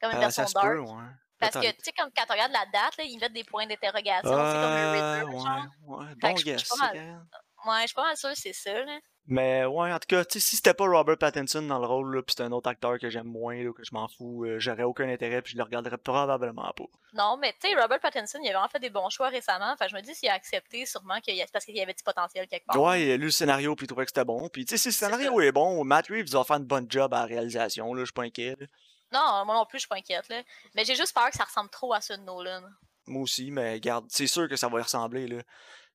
[0.00, 0.66] Comme une Ah, version dark.
[0.66, 1.04] peut, ouais.
[1.40, 3.66] Parce que, tu sais, comme quand tu regardes la date, là, ils mettent des points
[3.66, 4.22] d'interrogation.
[4.22, 5.66] c'est comme le Euh, Riddler, ouais, genre.
[5.82, 6.14] ouais.
[6.16, 7.26] Bon je- suis pas mal-.
[7.66, 8.98] Ouais, je suis pas mal sûre que c'est ça, là.
[9.30, 12.32] Mais ouais, en tout cas, si c'était pas Robert Pattinson dans le rôle, là, pis
[12.32, 15.06] c'était un autre acteur que j'aime moins, là, que je m'en fous, euh, j'aurais aucun
[15.06, 16.84] intérêt, puis je le regarderais probablement pas.
[17.12, 19.70] Non, mais tu sais, Robert Pattinson, il a vraiment fait des bons choix récemment.
[19.70, 21.44] Enfin, je me dis s'il a accepté, sûrement qu'il y a...
[21.44, 22.80] c'est parce qu'il y avait du potentiel quelque part.
[22.80, 24.48] Ouais, il a lu le scénario, puis il trouvait que c'était bon.
[24.48, 26.86] Puis tu sais, si le C'est scénario est bon, Matt Reeves va faire une bonne
[26.88, 28.56] job à la réalisation, là, je suis pas inquiet.
[28.58, 28.66] là.
[29.12, 30.42] Non, moi non plus, je suis pas inquiète, là.
[30.74, 32.62] Mais j'ai juste peur que ça ressemble trop à ceux de Nolan.
[33.06, 35.42] Moi aussi, mais regarde, c'est sûr que ça va y ressembler, là.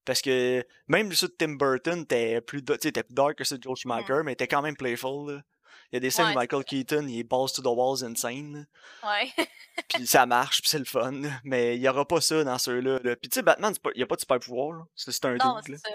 [0.05, 3.63] Parce que même ceux de Tim Burton, t'es plus, t'es plus dark que ceux de
[3.63, 5.41] Joe Schumacher, mais t'es quand même playful, là.
[5.91, 8.03] Il y a des scènes Ouais, où Michael Keaton, il est balls to the walls
[8.03, 8.65] insane.
[9.03, 9.29] Ouais.
[9.89, 11.21] Puis ça marche, puis c'est le fun.
[11.43, 12.99] Mais il y aura pas ça dans ceux-là.
[13.03, 13.15] là.
[13.15, 14.87] Puis tu sais, Batman, il y a pas de super pouvoir.
[14.95, 15.77] C'est un non, là.
[15.77, 15.89] ça.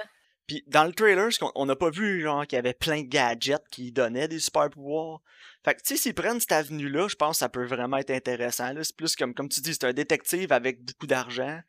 [0.46, 3.62] Puis dans le trailer, on n'a pas vu genre qu'il y avait plein de gadgets
[3.70, 5.20] qui donnaient des super pouvoirs.
[5.64, 8.11] Fait que tu sais, s'ils prennent cette avenue-là, je pense que ça peut vraiment être
[8.11, 8.72] intéressant.
[8.82, 11.61] C'est plus comme, comme tu dis, c'est un détective avec beaucoup d'argent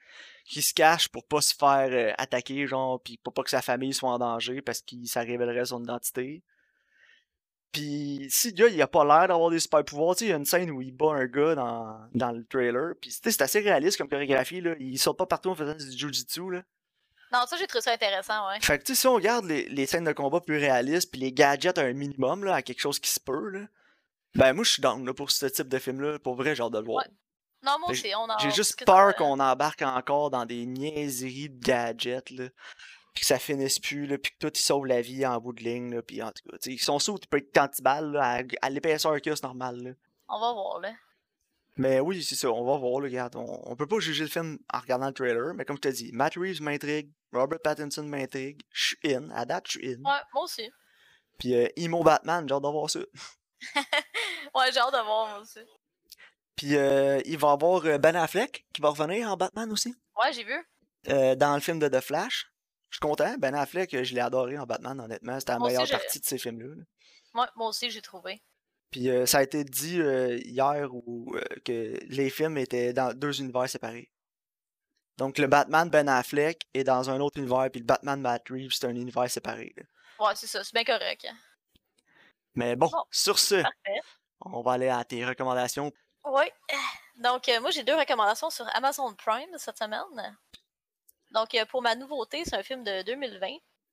[0.49, 3.61] qui se cache pour pas se faire euh, attaquer, genre, puis pour pas que sa
[3.61, 6.41] famille soit en danger parce que ça révélerait son identité.
[7.71, 10.29] Puis si le gars, il a pas l'air d'avoir des super pouvoirs, tu sais, il
[10.29, 13.41] y a une scène où il bat un gars dans, dans le trailer, puis c'est
[13.43, 14.73] assez réaliste comme chorégraphie, là.
[14.79, 16.63] Il saute pas partout en faisant du jujitsu, là.
[17.31, 18.59] Non, ça, j'ai trouvé ça intéressant, ouais.
[18.59, 21.21] Fait que tu sais, si on regarde les, les scènes de combat plus réalistes, puis
[21.21, 23.67] les gadgets à un minimum, là, à quelque chose qui se peut, là,
[24.33, 26.17] ben moi je suis down là, pour ce type de film-là.
[26.17, 27.05] Pour vrai, hâte de le voir.
[27.05, 27.13] Ouais.
[27.63, 31.59] Non, moi aussi, on en J'ai juste peur qu'on embarque encore dans des niaiseries de
[31.59, 32.45] gadgets, là.
[33.13, 35.51] Puis que ça finisse plus, là, puis que tout, ils sauvent la vie en bout
[35.51, 36.01] de ligne, là.
[36.01, 39.11] Puis en tout cas, ils sont sous, tu peux être anti-balle, là, à, à l'épaisseur
[39.13, 39.91] a, c'est normal, là.
[40.29, 40.93] On va voir, là.
[41.75, 43.35] Mais oui, c'est ça, on va voir, là, regarde.
[43.35, 45.87] On, on peut pas juger le film en regardant le trailer, mais comme je te
[45.87, 49.97] dis, Matt Reeves m'intrigue, Robert Pattinson m'intrigue, je suis in, à date, je suis in.
[49.99, 50.69] Ouais, moi aussi.
[51.37, 52.99] Puis euh, Emo Batman, j'ai hâte de voir ça.
[54.55, 55.59] Ouais, j'ai hâte de voir, moi aussi.
[56.59, 59.95] Puis euh, il va y avoir euh, Ben Affleck qui va revenir en Batman aussi.
[60.21, 60.57] Ouais, j'ai vu.
[61.07, 62.51] euh, dans le film de The Flash.
[62.89, 63.33] Je suis content.
[63.37, 65.39] Ben Affleck, je l'ai adoré en Batman, honnêtement.
[65.39, 66.83] C'était la Moi meilleure partie de ces films-là.
[67.33, 68.43] moi aussi, j'ai trouvé.
[68.91, 71.33] Puis euh, ça a été dit hier où,
[71.63, 74.11] que les films étaient dans deux univers séparés.
[75.17, 78.71] Donc le Batman Ben Affleck est dans un autre univers, puis le Batman Matt Reeves,
[78.73, 79.73] c'est un univers séparé.
[79.77, 79.83] là.
[80.25, 81.25] Ouais, c'est ça, c'est bien correct.
[82.55, 84.01] Mais bon, sur ce, Parfait.
[84.41, 85.91] on va aller à tes recommandations.
[86.29, 86.45] Oui.
[87.15, 90.37] Donc, euh, moi, j'ai deux recommandations sur Amazon Prime cette semaine.
[91.31, 93.47] Donc, euh, pour ma nouveauté, c'est un film de 2020.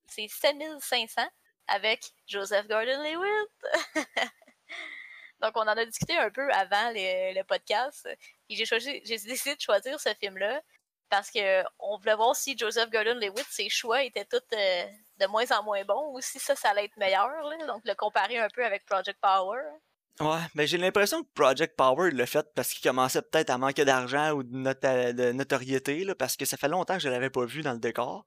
[0.07, 1.23] C'est 7500
[1.67, 3.95] avec Joseph Gordon-Levitt.
[5.41, 8.09] Donc, on en a discuté un peu avant le, podcast.
[8.49, 10.63] Et j'ai décidé de choisir ce film-là
[11.09, 14.87] parce que on voulait voir si Joseph Gordon-Levitt, ses choix étaient tous euh,
[15.19, 17.29] de moins en moins bons ou si ça, ça allait être meilleur.
[17.29, 17.67] là.
[17.67, 19.63] Donc, le comparer un peu avec Project Power.
[20.21, 23.85] Ouais, mais j'ai l'impression que Project Power l'a fait parce qu'il commençait peut-être à manquer
[23.85, 27.29] d'argent ou de, nota- de notoriété, là, parce que ça fait longtemps que je l'avais
[27.31, 28.25] pas vu dans le décor.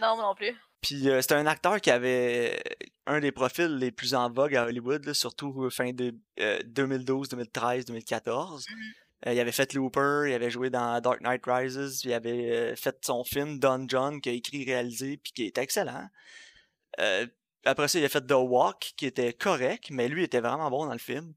[0.00, 0.54] Non, moi non plus.
[0.82, 2.62] Puis euh, c'était un acteur qui avait
[3.06, 6.58] un des profils les plus en vogue à Hollywood, là, surtout euh, fin de, euh,
[6.66, 8.66] 2012, 2013, 2014.
[8.68, 8.76] Mhm.
[9.26, 12.76] Euh, il avait fait Looper, il avait joué dans Dark Knight Rises, il avait euh,
[12.76, 16.08] fait son film Don John, qui a écrit, réalisé, puis qui est excellent.
[17.64, 20.86] Après ça, il a fait The Walk, qui était correct, mais lui était vraiment bon
[20.86, 21.34] dans le film.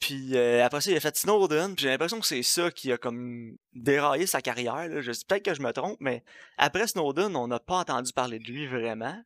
[0.00, 2.92] Puis euh, après ça, il a fait Snowden, puis j'ai l'impression que c'est ça qui
[2.92, 4.88] a comme déraillé sa carrière.
[4.88, 5.00] Là.
[5.00, 6.22] Je sais peut-être que je me trompe, mais
[6.58, 9.16] après Snowden, on n'a pas entendu parler de lui vraiment.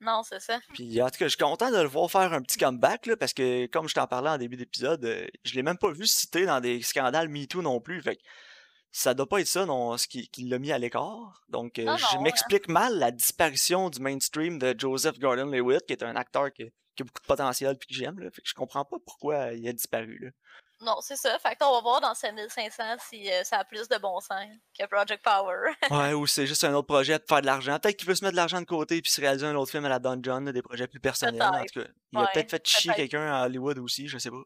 [0.00, 0.58] Non, c'est ça.
[0.74, 3.16] Puis en tout cas, je suis content de le voir faire un petit comeback, là,
[3.16, 6.06] parce que comme je t'en parlais en début d'épisode, euh, je l'ai même pas vu
[6.06, 8.02] cité dans des scandales MeToo non plus.
[8.02, 8.22] Fait que
[8.96, 11.42] ça doit pas être ça non, ce qui, qui l'a mis à l'écart.
[11.50, 15.92] Donc euh, Non, je non, m'explique mal la disparition du mainstream de Joseph Gordon-Levitt, qui
[15.92, 16.64] est un acteur qui,
[16.96, 18.18] qui a beaucoup de potentiel puis que j'aime.
[18.18, 18.30] Là.
[18.30, 20.18] Fait que je comprends pas pourquoi il a disparu.
[20.18, 20.30] Là.
[20.80, 21.38] Non, c'est ça.
[21.38, 24.46] Fait que on va voir dans 7500 si euh, ça a plus de bon sens
[24.78, 25.72] que Project Power.
[25.90, 27.78] Ouais, ou c'est juste un autre projet pour faire de l'argent.
[27.78, 29.84] Peut-être qu'il veut se mettre de l'argent de côté puis se réaliser un autre film
[29.84, 31.42] à la Dungeon, là, des projets plus personnels.
[31.42, 34.42] En tout cas, il a peut-être fait chier quelqu'un à Hollywood aussi, je sais pas.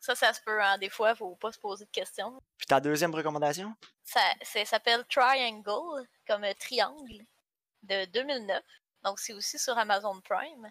[0.00, 0.78] Ça, ça se peut, hein.
[0.78, 2.40] Des fois, faut pas se poser de questions.
[2.58, 3.74] Puis ta deuxième recommandation?
[4.02, 7.24] Ça, ça s'appelle Triangle, comme euh, triangle,
[7.82, 8.62] de 2009.
[9.04, 10.70] Donc, c'est aussi sur Amazon Prime.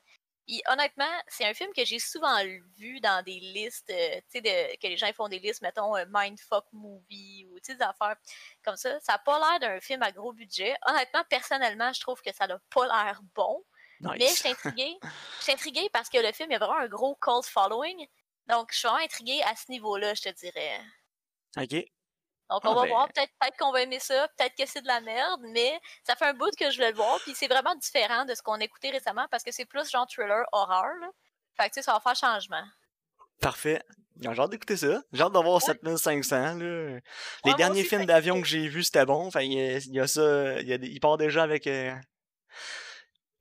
[0.51, 2.43] Et honnêtement, c'est un film que j'ai souvent
[2.75, 6.05] vu dans des listes, euh, tu sais, que les gens font des listes, mettons, un
[6.09, 8.15] Mindfuck Movie ou des affaires
[8.63, 8.99] comme ça.
[8.99, 10.75] Ça n'a pas l'air d'un film à gros budget.
[10.87, 13.63] Honnêtement, personnellement, je trouve que ça n'a pas l'air bon.
[14.01, 14.39] Mais je Nice.
[14.39, 14.97] suis intriguée.
[15.39, 18.07] Je suis intriguée parce que le film il a vraiment un gros cult following.
[18.49, 20.79] Donc, je suis vraiment intriguée à ce niveau-là, je te dirais.
[21.57, 21.71] Ok.
[22.49, 23.07] Donc, Ah, on va ben- voir.
[23.09, 26.25] Peut-être peut qu'on va aimer ça, peut-être que c'est de la merde, mais ça fait
[26.25, 27.19] un bout que je voulais le voir.
[27.21, 30.07] Puis c'est vraiment différent de ce qu'on a écouté récemment parce que c'est plus genre
[30.07, 30.85] thriller, horreur.
[30.99, 31.09] Là.
[31.55, 32.63] Fait que, tu sais, ça va faire changement.
[33.39, 33.83] Parfait.
[34.19, 35.01] J'ai hâte d'écouter ça.
[35.13, 35.61] J'ai hâte d'avoir Ouais.
[35.61, 36.55] 7500.
[36.55, 36.99] Là.
[37.45, 39.27] Les derniers aussi, films fait d'avion que- j'ai vus, c'était bon.
[39.27, 40.59] Enfin, il y, a- il y a ça.
[40.59, 41.67] Il, y a des- il part déjà avec.
[41.67, 41.95] euh,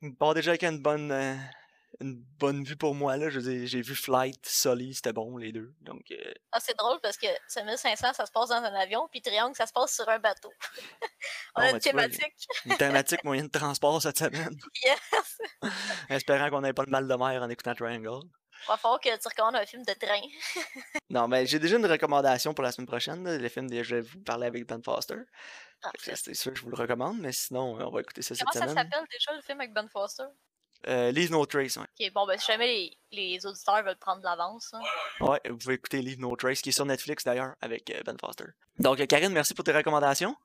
[0.03, 1.11] il part déjà avec une bonne.
[1.11, 1.35] euh,
[2.01, 3.17] une bonne vue pour moi.
[3.17, 3.31] Là.
[3.31, 5.75] Je j'ai vu Flight, Sully, c'était bon les deux.
[5.81, 9.21] Donc, euh, Ah, c'est drôle parce que 7500, ça se passe dans un avion, puis
[9.23, 10.53] Triangle, ça se passe sur un bateau.
[11.57, 12.47] on Bon, a ben, une vois, thématique.
[12.67, 14.57] une thématique moyen de transport cette semaine.
[14.85, 15.39] Yes!
[16.09, 18.27] Espérant qu'on n'ait pas le mal de mer en écoutant Triangle.
[18.67, 20.21] Va falloir que tu recommandes un film de train.
[21.11, 23.23] Non, mais j'ai déjà une recommandation pour la semaine prochaine.
[23.25, 25.15] là, le film, de- je vais vous parler avec Ben Foster.
[25.97, 28.63] C'est sûr que je vous le recommande, mais sinon, on va écouter ça Comment cette
[28.63, 28.85] ça semaine.
[28.91, 30.25] s'appelle déjà le film avec Ben Foster?
[30.87, 31.87] Euh, Leave No Trace, ouais.
[32.01, 34.73] Ok, bon, ben si jamais les, les auditeurs veulent prendre de l'avance.
[34.75, 34.81] hein.
[35.21, 38.17] Ouais, vous pouvez écouter Leave No Trace, qui est sur Netflix d'ailleurs, avec euh, Ben
[38.21, 38.45] Foster.
[38.79, 40.37] Donc, euh, Karine, merci pour tes recommandations.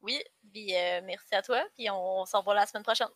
[0.00, 0.22] Oui,
[0.52, 3.08] puis euh, merci à toi, puis on s'en voit la semaine prochaine.